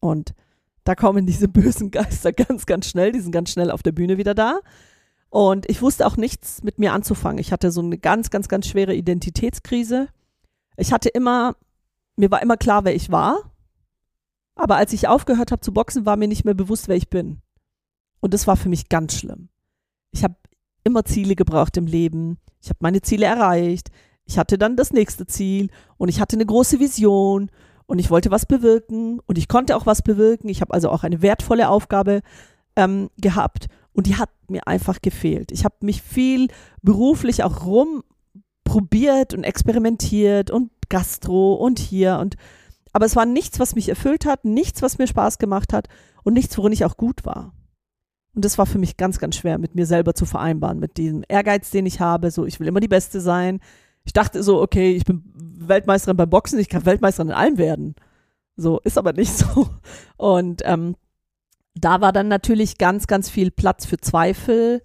[0.00, 0.34] Und
[0.84, 4.18] da kommen diese bösen Geister ganz, ganz schnell, die sind ganz schnell auf der Bühne
[4.18, 4.60] wieder da.
[5.28, 7.38] Und ich wusste auch nichts mit mir anzufangen.
[7.38, 10.08] Ich hatte so eine ganz, ganz, ganz schwere Identitätskrise.
[10.76, 11.56] Ich hatte immer,
[12.16, 13.50] mir war immer klar, wer ich war.
[14.64, 17.42] Aber als ich aufgehört habe zu boxen, war mir nicht mehr bewusst, wer ich bin.
[18.20, 19.50] Und das war für mich ganz schlimm.
[20.10, 20.36] Ich habe
[20.84, 22.38] immer Ziele gebraucht im Leben.
[22.62, 23.90] Ich habe meine Ziele erreicht.
[24.24, 27.50] Ich hatte dann das nächste Ziel und ich hatte eine große Vision
[27.84, 30.48] und ich wollte was bewirken und ich konnte auch was bewirken.
[30.48, 32.22] Ich habe also auch eine wertvolle Aufgabe
[32.74, 35.52] ähm, gehabt und die hat mir einfach gefehlt.
[35.52, 36.48] Ich habe mich viel
[36.80, 42.36] beruflich auch rumprobiert und experimentiert und Gastro und hier und
[42.94, 45.88] aber es war nichts, was mich erfüllt hat, nichts, was mir Spaß gemacht hat
[46.22, 47.52] und nichts, worin ich auch gut war.
[48.34, 51.24] Und das war für mich ganz, ganz schwer, mit mir selber zu vereinbaren, mit diesem
[51.28, 52.30] Ehrgeiz, den ich habe.
[52.30, 53.60] So, ich will immer die Beste sein.
[54.04, 57.96] Ich dachte so, okay, ich bin Weltmeisterin beim Boxen, ich kann Weltmeisterin in allem werden.
[58.56, 59.68] So, ist aber nicht so.
[60.16, 60.94] Und ähm,
[61.74, 64.82] da war dann natürlich ganz, ganz viel Platz für Zweifel,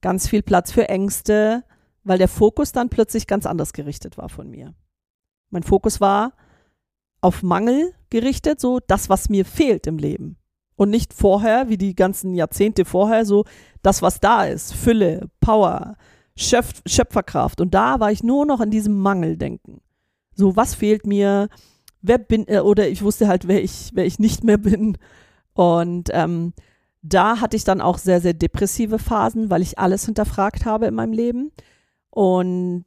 [0.00, 1.62] ganz viel Platz für Ängste,
[2.02, 4.74] weil der Fokus dann plötzlich ganz anders gerichtet war von mir.
[5.50, 6.32] Mein Fokus war
[7.22, 10.36] auf Mangel gerichtet, so das, was mir fehlt im Leben.
[10.76, 13.44] Und nicht vorher, wie die ganzen Jahrzehnte vorher, so
[13.82, 14.74] das, was da ist.
[14.74, 15.96] Fülle, Power,
[16.36, 17.60] Schöpf Schöpferkraft.
[17.60, 19.80] Und da war ich nur noch an diesem Mangeldenken.
[20.34, 21.48] So, was fehlt mir?
[22.00, 24.98] Wer bin, äh, oder ich wusste halt, wer ich, wer ich nicht mehr bin.
[25.54, 26.52] Und ähm,
[27.02, 30.94] da hatte ich dann auch sehr, sehr depressive Phasen, weil ich alles hinterfragt habe in
[30.94, 31.52] meinem Leben.
[32.10, 32.86] Und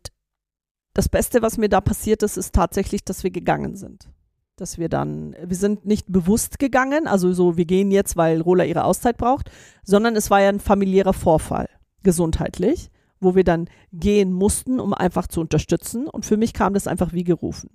[0.94, 4.10] das Beste, was mir da passiert ist, ist tatsächlich, dass wir gegangen sind.
[4.58, 8.64] Dass wir dann, wir sind nicht bewusst gegangen, also so, wir gehen jetzt, weil Rola
[8.64, 9.52] ihre Auszeit braucht,
[9.84, 11.68] sondern es war ja ein familiärer Vorfall,
[12.04, 12.90] gesundheitlich,
[13.20, 16.08] wo wir dann gehen mussten, um einfach zu unterstützen.
[16.08, 17.70] Und für mich kam das einfach wie gerufen.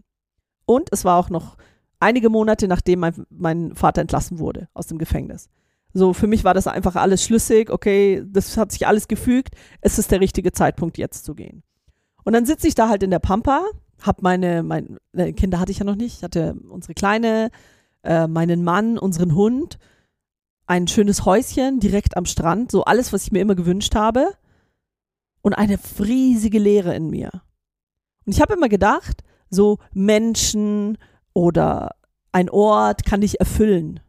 [0.65, 1.57] Und es war auch noch
[1.99, 5.51] einige Monate, nachdem mein, mein Vater entlassen wurde aus dem Gefängnis.
[5.93, 9.99] So, für mich war das einfach alles schlüssig, okay, das hat sich alles gefügt, es
[9.99, 11.63] ist der richtige Zeitpunkt, jetzt zu gehen.
[12.25, 13.65] Und dann sitze ich da halt in der Pampa,
[14.03, 14.99] hab meine, meine
[15.35, 17.51] Kinder hatte ich ja noch nicht, ich hatte unsere Kleine,
[18.03, 19.79] äh, meinen Mann, unseren Hund,
[20.67, 24.33] ein schönes Häuschen direkt am Strand, so alles, was ich mir immer gewünscht habe
[25.43, 27.31] und eine riesige Leere in mir.
[28.25, 30.97] Und ich habe immer gedacht, so Menschen
[31.33, 31.97] oder
[32.33, 34.01] ein Ort kann dich erfüllen.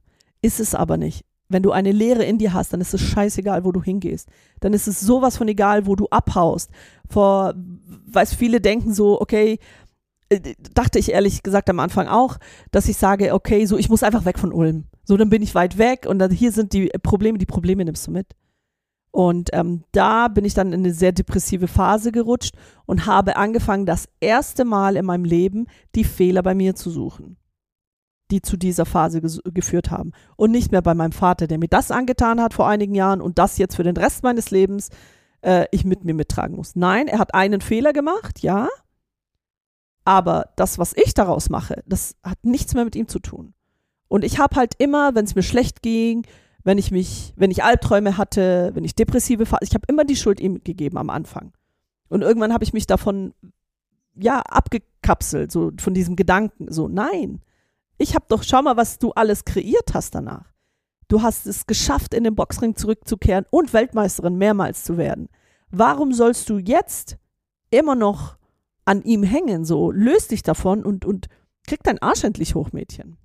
[0.42, 1.26] Ist es aber nicht.
[1.50, 4.30] Wenn du eine Leere in dir hast, dann ist es scheißegal, wo du hingehst.
[4.62, 6.70] Dann ist es sowas von egal, wo du abhaust.
[7.10, 7.54] Vor,
[8.08, 9.58] weiß viele denken so, okay, äh,
[10.74, 12.38] dachte ich ehrlich gesagt am Anfang auch,
[12.72, 14.86] dass ich sage, okay, so ich muss einfach weg von Ulm.
[15.04, 18.08] So, dann bin ich weit weg und dann hier sind die Probleme, die Probleme nimmst
[18.08, 18.28] du mit.
[19.12, 22.56] Und ähm, da bin ich dann in eine sehr depressive Phase gerutscht
[22.86, 27.36] und habe angefangen, das erste Mal in meinem Leben die Fehler bei mir zu suchen,
[28.32, 30.14] die zu dieser Phase geführt haben.
[30.38, 33.38] Und nicht mehr bei meinem Vater, der mir das angetan hat vor einigen Jahren und
[33.38, 34.90] das jetzt für den Rest meines Lebens
[35.42, 36.78] äh, ich mit mir mittragen muss.
[36.78, 38.70] Nein, er hat einen Fehler gemacht, ja.
[40.04, 43.54] Aber das, was ich daraus mache, das hat nichts mehr mit ihm zu tun.
[44.08, 46.26] Und ich habe halt immer, wenn es mir schlecht ging,
[46.64, 50.16] wenn ich mich, wenn ich Albträume hatte, wenn ich depressive Phasen, ich habe immer die
[50.16, 51.54] Schuld ihm gegeben am Anfang.
[52.10, 53.34] Und irgendwann habe ich mich davon
[54.16, 57.42] ja abgekapselt, so von diesem Gedanken, so nein.
[57.98, 60.52] Ich habe doch schau mal, was du alles kreiert hast danach.
[61.08, 65.30] Du hast es geschafft, in den Boxring zurückzukehren und Weltmeisterin mehrmals zu werden.
[65.70, 67.18] Warum sollst du jetzt
[67.70, 68.38] immer noch
[68.86, 69.66] an ihm hängen?
[69.66, 71.28] So, löst dich davon und, und
[71.68, 73.18] krieg dein Arsch endlich hoch, Mädchen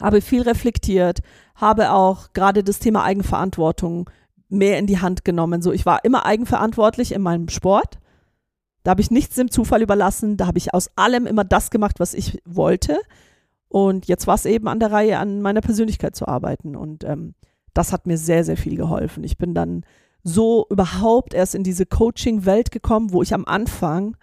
[0.00, 1.20] habe viel reflektiert,
[1.54, 4.08] habe auch gerade das Thema Eigenverantwortung
[4.48, 5.60] mehr in die Hand genommen.
[5.60, 7.98] So, ich war immer eigenverantwortlich in meinem Sport.
[8.82, 10.36] Da habe ich nichts dem Zufall überlassen.
[10.36, 12.98] Da habe ich aus allem immer das gemacht, was ich wollte.
[13.68, 16.74] Und jetzt war es eben an der Reihe, an meiner Persönlichkeit zu arbeiten.
[16.76, 17.34] Und ähm,
[17.74, 19.24] das hat mir sehr, sehr viel geholfen.
[19.24, 19.84] Ich bin dann
[20.22, 24.16] so überhaupt erst in diese Coaching-Welt gekommen, wo ich am Anfang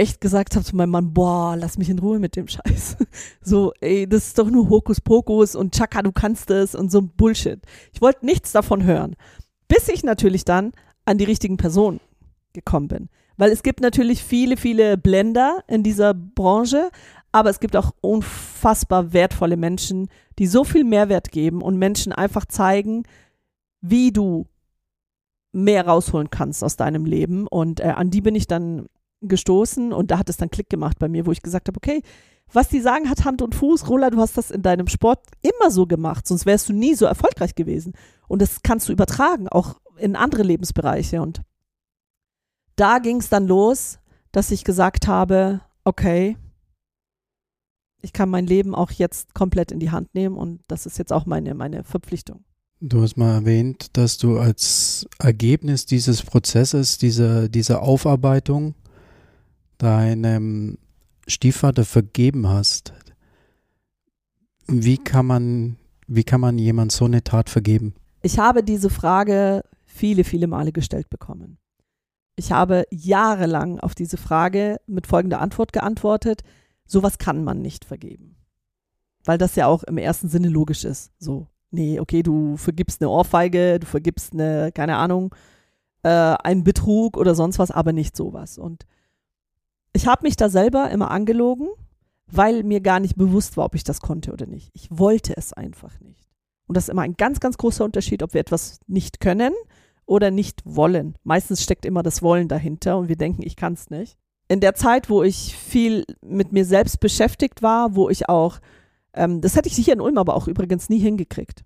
[0.00, 2.96] echt gesagt habe zu meinem Mann, boah, lass mich in Ruhe mit dem Scheiß.
[3.42, 7.10] So, ey, das ist doch nur Hokuspokus und Chaka, du kannst es und so ein
[7.10, 7.60] Bullshit.
[7.92, 9.16] Ich wollte nichts davon hören.
[9.68, 10.72] Bis ich natürlich dann
[11.04, 12.00] an die richtigen Personen
[12.52, 13.08] gekommen bin.
[13.36, 16.90] Weil es gibt natürlich viele, viele Blender in dieser Branche,
[17.32, 22.46] aber es gibt auch unfassbar wertvolle Menschen, die so viel Mehrwert geben und Menschen einfach
[22.46, 23.04] zeigen,
[23.80, 24.46] wie du
[25.52, 27.46] mehr rausholen kannst aus deinem Leben.
[27.46, 28.86] Und äh, an die bin ich dann
[29.22, 32.02] gestoßen und da hat es dann Klick gemacht bei mir, wo ich gesagt habe, okay,
[32.52, 33.88] was die sagen, hat Hand und Fuß.
[33.88, 37.06] Rola, du hast das in deinem Sport immer so gemacht, sonst wärst du nie so
[37.06, 37.92] erfolgreich gewesen.
[38.28, 41.22] Und das kannst du übertragen, auch in andere Lebensbereiche.
[41.22, 41.42] Und
[42.76, 43.98] da ging es dann los,
[44.32, 46.36] dass ich gesagt habe, okay,
[48.02, 51.12] ich kann mein Leben auch jetzt komplett in die Hand nehmen und das ist jetzt
[51.12, 52.44] auch meine, meine Verpflichtung.
[52.80, 58.74] Du hast mal erwähnt, dass du als Ergebnis dieses Prozesses, dieser, dieser Aufarbeitung,
[59.80, 60.78] deinem
[61.26, 62.92] Stiefvater vergeben hast,
[64.66, 65.76] wie kann man,
[66.06, 67.94] wie kann man jemand so eine Tat vergeben?
[68.22, 71.58] Ich habe diese Frage viele, viele Male gestellt bekommen.
[72.36, 76.42] Ich habe jahrelang auf diese Frage mit folgender Antwort geantwortet.
[76.86, 78.36] Sowas kann man nicht vergeben.
[79.24, 81.10] Weil das ja auch im ersten Sinne logisch ist.
[81.18, 85.34] So, nee, okay, du vergibst eine Ohrfeige, du vergibst eine, keine Ahnung,
[86.02, 88.58] äh, einen Betrug oder sonst was, aber nicht sowas.
[88.58, 88.86] Und
[89.92, 91.68] ich habe mich da selber immer angelogen,
[92.26, 94.70] weil mir gar nicht bewusst war, ob ich das konnte oder nicht.
[94.72, 96.28] Ich wollte es einfach nicht.
[96.66, 99.52] Und das ist immer ein ganz, ganz großer Unterschied, ob wir etwas nicht können
[100.06, 101.16] oder nicht wollen.
[101.24, 104.16] Meistens steckt immer das Wollen dahinter und wir denken, ich kann es nicht.
[104.48, 108.58] In der Zeit, wo ich viel mit mir selbst beschäftigt war, wo ich auch,
[109.14, 111.64] ähm, das hätte ich hier in Ulm aber auch übrigens nie hingekriegt.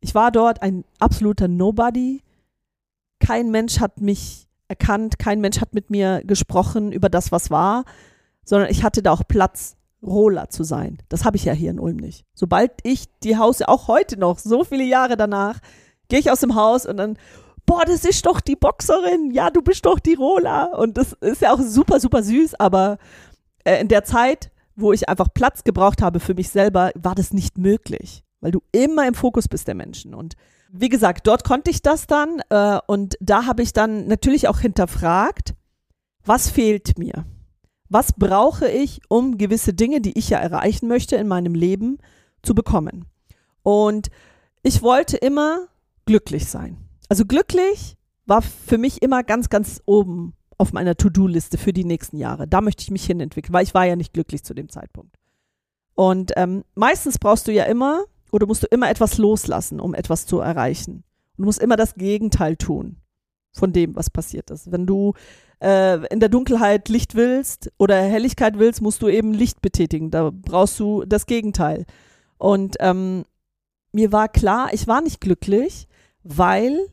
[0.00, 2.22] Ich war dort ein absoluter Nobody.
[3.18, 7.84] Kein Mensch hat mich erkannt, kein Mensch hat mit mir gesprochen über das, was war,
[8.44, 10.98] sondern ich hatte da auch Platz Roller zu sein.
[11.08, 12.24] Das habe ich ja hier in Ulm nicht.
[12.34, 15.58] Sobald ich die Haus, auch heute noch, so viele Jahre danach,
[16.08, 17.18] gehe ich aus dem Haus und dann,
[17.64, 20.66] boah, das ist doch die Boxerin, ja, du bist doch die Rola.
[20.66, 22.98] Und das ist ja auch super, super süß, aber
[23.64, 27.32] äh, in der Zeit, wo ich einfach Platz gebraucht habe für mich selber, war das
[27.32, 30.14] nicht möglich, weil du immer im Fokus bist der Menschen.
[30.14, 30.34] Und
[30.80, 34.60] wie gesagt, dort konnte ich das dann äh, und da habe ich dann natürlich auch
[34.60, 35.54] hinterfragt,
[36.24, 37.24] was fehlt mir?
[37.88, 41.98] Was brauche ich, um gewisse Dinge, die ich ja erreichen möchte in meinem Leben,
[42.42, 43.06] zu bekommen?
[43.62, 44.08] Und
[44.62, 45.68] ich wollte immer
[46.04, 46.78] glücklich sein.
[47.08, 47.96] Also glücklich
[48.26, 52.48] war für mich immer ganz, ganz oben auf meiner To-Do-Liste für die nächsten Jahre.
[52.48, 55.16] Da möchte ich mich hin entwickeln, weil ich war ja nicht glücklich zu dem Zeitpunkt.
[55.94, 60.26] Und ähm, meistens brauchst du ja immer oder musst du immer etwas loslassen, um etwas
[60.26, 61.04] zu erreichen.
[61.36, 62.96] Und du musst immer das Gegenteil tun
[63.52, 64.70] von dem, was passiert ist.
[64.70, 65.14] Wenn du
[65.62, 70.10] äh, in der Dunkelheit Licht willst oder Helligkeit willst, musst du eben Licht betätigen.
[70.10, 71.86] Da brauchst du das Gegenteil.
[72.38, 73.24] Und ähm,
[73.92, 75.88] mir war klar, ich war nicht glücklich,
[76.22, 76.88] weil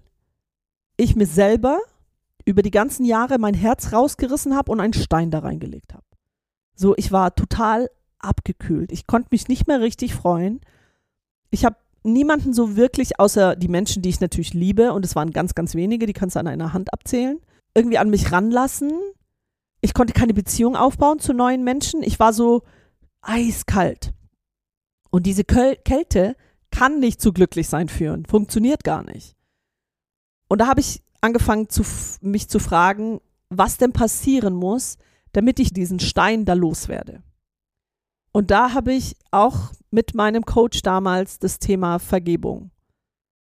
[0.96, 1.80] ich mir selber
[2.46, 6.06] über die ganzen Jahre mein Herz rausgerissen habe und einen Stein da reingelegt habe.
[6.76, 8.92] So, ich war total abgekühlt.
[8.92, 10.62] Ich konnte mich nicht mehr richtig freuen.
[11.54, 15.30] Ich habe niemanden so wirklich, außer die Menschen, die ich natürlich liebe, und es waren
[15.30, 17.40] ganz, ganz wenige, die kannst du an einer Hand abzählen,
[17.76, 18.92] irgendwie an mich ranlassen.
[19.80, 22.02] Ich konnte keine Beziehung aufbauen zu neuen Menschen.
[22.02, 22.64] Ich war so
[23.22, 24.14] eiskalt.
[25.12, 26.36] Und diese Köl Kälte
[26.72, 28.26] kann nicht zu glücklich sein führen.
[28.26, 29.36] Funktioniert gar nicht.
[30.50, 31.84] Und da habe ich angefangen, zu,
[32.22, 34.98] mich zu fragen, was denn passieren muss,
[35.34, 37.22] damit ich diesen Stein da loswerde.
[38.34, 42.72] Und da habe ich auch mit meinem Coach damals das Thema Vergebung.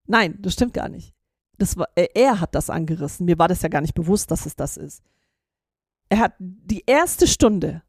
[0.07, 1.15] Nein, das stimmt gar nicht.
[1.59, 3.25] Das war, er hat das angerissen.
[3.25, 5.03] Mir war das ja gar nicht bewusst, dass es das ist.
[6.11, 7.83] Er hat die erste Stunde,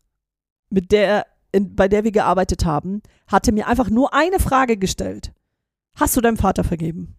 [0.70, 5.34] mit der, in, bei der wir gearbeitet haben, hatte mir einfach nur eine Frage gestellt.
[5.96, 7.16] Hast du deinem Vater vergeben?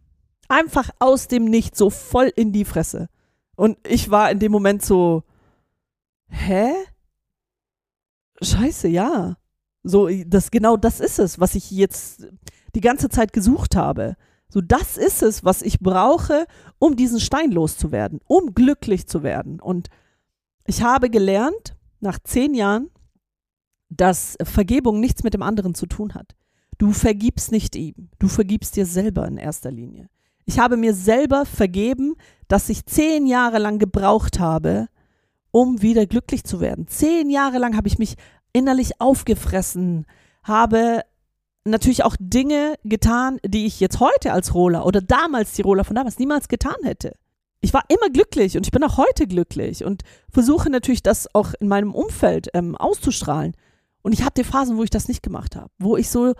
[0.48, 3.08] Einfach aus dem Nichts, so voll in die Fresse.
[3.54, 5.24] Und ich war in dem Moment so,
[6.28, 6.72] hä?
[8.42, 9.36] Scheiße, ja.
[9.84, 12.26] So, das genau das ist es, was ich jetzt
[12.74, 14.16] die ganze Zeit gesucht habe.
[14.48, 16.46] So, das ist es, was ich brauche,
[16.78, 19.60] um diesen Stein loszuwerden, um glücklich zu werden.
[19.60, 19.88] Und
[20.66, 22.90] ich habe gelernt, nach zehn Jahren,
[23.90, 26.34] dass Vergebung nichts mit dem anderen zu tun hat.
[26.78, 30.08] Du vergibst nicht ihm, du vergibst dir selber in erster Linie.
[30.46, 32.14] Ich habe mir selber vergeben,
[32.48, 34.88] dass ich zehn Jahre lang gebraucht habe,
[35.50, 36.86] um wieder glücklich zu werden.
[36.88, 38.16] Zehn Jahre lang habe ich mich
[38.54, 40.06] innerlich aufgefressen,
[40.42, 41.02] habe
[41.64, 45.96] natürlich auch Dinge getan, die ich jetzt heute als Roller oder damals die Roller von
[45.96, 47.12] damals niemals getan hätte.
[47.60, 51.54] Ich war immer glücklich und ich bin auch heute glücklich und versuche natürlich das auch
[51.60, 53.56] in meinem Umfeld ähm, auszustrahlen.
[54.02, 56.34] Und ich hatte Phasen, wo ich das nicht gemacht habe, wo ich so,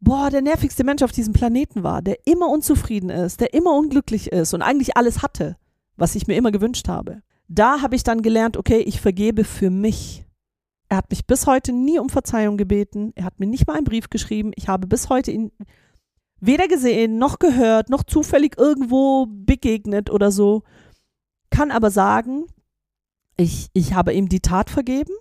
[0.00, 4.30] boah, der nervigste Mensch auf diesem Planeten war, der immer unzufrieden ist, der immer unglücklich
[4.30, 5.56] ist und eigentlich alles hatte,
[5.96, 7.22] was ich mir immer gewünscht habe.
[7.48, 10.24] Da habe ich dann gelernt, okay, ich vergebe für mich.
[10.90, 13.12] Er hat mich bis heute nie um Verzeihung gebeten.
[13.14, 14.50] Er hat mir nicht mal einen Brief geschrieben.
[14.56, 15.52] Ich habe bis heute ihn
[16.40, 20.64] weder gesehen, noch gehört, noch zufällig irgendwo begegnet oder so.
[21.50, 22.46] Kann aber sagen,
[23.36, 25.12] ich, ich habe ihm die Tat vergeben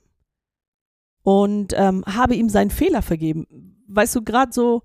[1.21, 3.77] und ähm, habe ihm seinen Fehler vergeben.
[3.87, 4.81] Weißt du, gerade so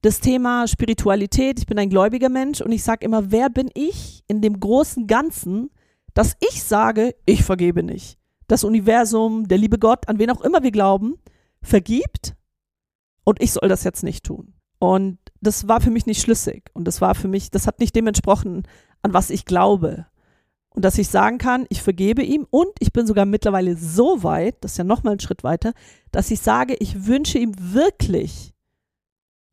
[0.00, 4.22] das Thema Spiritualität, ich bin ein gläubiger Mensch und ich sage immer, wer bin ich
[4.28, 5.70] in dem großen Ganzen,
[6.12, 8.16] dass ich sage, ich vergebe nicht
[8.46, 11.16] das Universum, der liebe Gott, an wen auch immer wir glauben,
[11.62, 12.34] vergibt
[13.24, 14.54] und ich soll das jetzt nicht tun.
[14.78, 17.96] Und das war für mich nicht schlüssig und das war für mich, das hat nicht
[17.96, 18.64] dem entsprochen,
[19.02, 20.06] an was ich glaube.
[20.70, 24.56] Und dass ich sagen kann, ich vergebe ihm und ich bin sogar mittlerweile so weit,
[24.62, 25.72] das ist ja nochmal ein Schritt weiter,
[26.10, 28.54] dass ich sage, ich wünsche ihm wirklich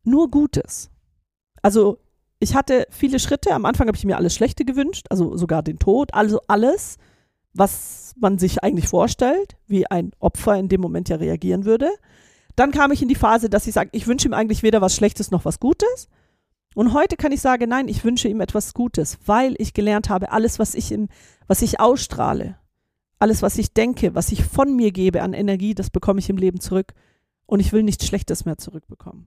[0.04, 0.90] nur Gutes.
[1.62, 2.00] Also
[2.40, 3.54] ich hatte viele Schritte.
[3.54, 6.98] Am Anfang habe ich mir alles Schlechte gewünscht, also sogar den Tod, also alles,
[7.54, 11.90] was man sich eigentlich vorstellt, wie ein Opfer in dem Moment ja reagieren würde.
[12.56, 14.96] Dann kam ich in die Phase, dass ich sage, ich wünsche ihm eigentlich weder was
[14.96, 16.08] Schlechtes noch was Gutes.
[16.76, 20.32] Und heute kann ich sagen, nein, ich wünsche ihm etwas Gutes, weil ich gelernt habe,
[20.32, 21.10] alles, was ich im,
[21.48, 22.58] was ich ausstrahle,
[23.20, 26.38] alles, was ich denke, was ich von mir gebe an Energie, das bekomme ich im
[26.38, 26.94] Leben zurück.
[27.46, 29.26] Und ich will nichts Schlechtes mehr zurückbekommen.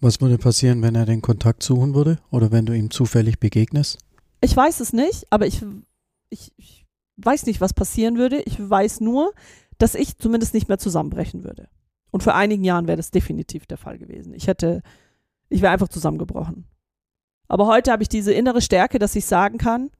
[0.00, 3.98] Was würde passieren, wenn er den Kontakt suchen würde oder wenn du ihm zufällig begegnest?
[4.42, 5.64] Ich weiß es nicht, aber ich,
[6.28, 6.81] ich, ich
[7.24, 8.40] weiß nicht, was passieren würde.
[8.42, 9.32] Ich weiß nur,
[9.78, 11.68] dass ich zumindest nicht mehr zusammenbrechen würde.
[12.10, 14.34] Und vor einigen Jahren wäre das definitiv der Fall gewesen.
[14.34, 14.82] Ich hätte,
[15.48, 16.66] ich wäre einfach zusammengebrochen.
[17.48, 19.90] Aber heute habe ich diese innere Stärke, dass ich sagen kann,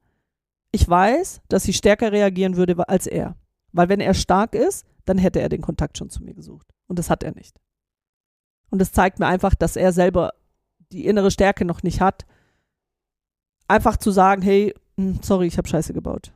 [0.70, 3.36] ich weiß, dass ich stärker reagieren würde als er.
[3.72, 6.66] Weil wenn er stark ist, dann hätte er den Kontakt schon zu mir gesucht.
[6.86, 7.60] Und das hat er nicht.
[8.70, 10.32] Und das zeigt mir einfach, dass er selber
[10.92, 12.26] die innere Stärke noch nicht hat,
[13.68, 16.32] einfach zu sagen, hey, hm, sorry, ich habe Scheiße gebaut.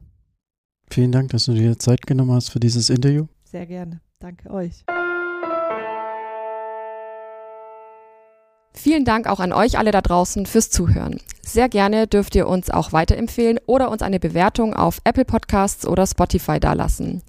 [0.91, 3.26] Vielen Dank, dass du dir Zeit genommen hast für dieses Interview.
[3.45, 4.01] Sehr gerne.
[4.18, 4.84] Danke euch.
[8.72, 11.20] Vielen Dank auch an euch alle da draußen fürs Zuhören.
[11.43, 16.07] Sehr gerne dürft ihr uns auch weiterempfehlen oder uns eine Bewertung auf Apple Podcasts oder
[16.07, 17.22] Spotify dalassen.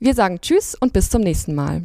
[0.00, 1.82] Wir sagen Tschüss und bis zum nächsten Mal.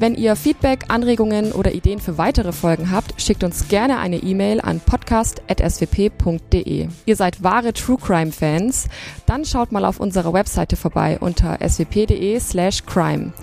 [0.00, 4.62] Wenn ihr Feedback, Anregungen oder Ideen für weitere Folgen habt, schickt uns gerne eine E-Mail
[4.62, 6.88] an podcast.swp.de.
[7.04, 8.88] Ihr seid wahre True Crime Fans?
[9.26, 13.34] Dann schaut mal auf unserer Webseite vorbei unter swp.de slash crime.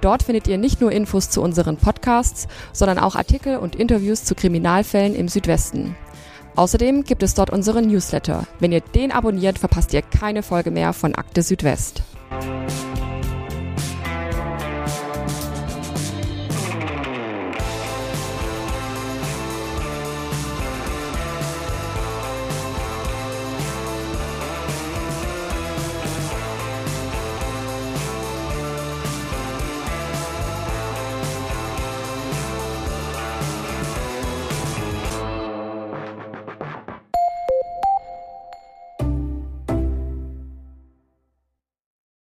[0.00, 4.34] Dort findet ihr nicht nur Infos zu unseren Podcasts, sondern auch Artikel und Interviews zu
[4.34, 5.96] Kriminalfällen im Südwesten.
[6.54, 8.46] Außerdem gibt es dort unseren Newsletter.
[8.58, 12.04] Wenn ihr den abonniert, verpasst ihr keine Folge mehr von Akte Südwest.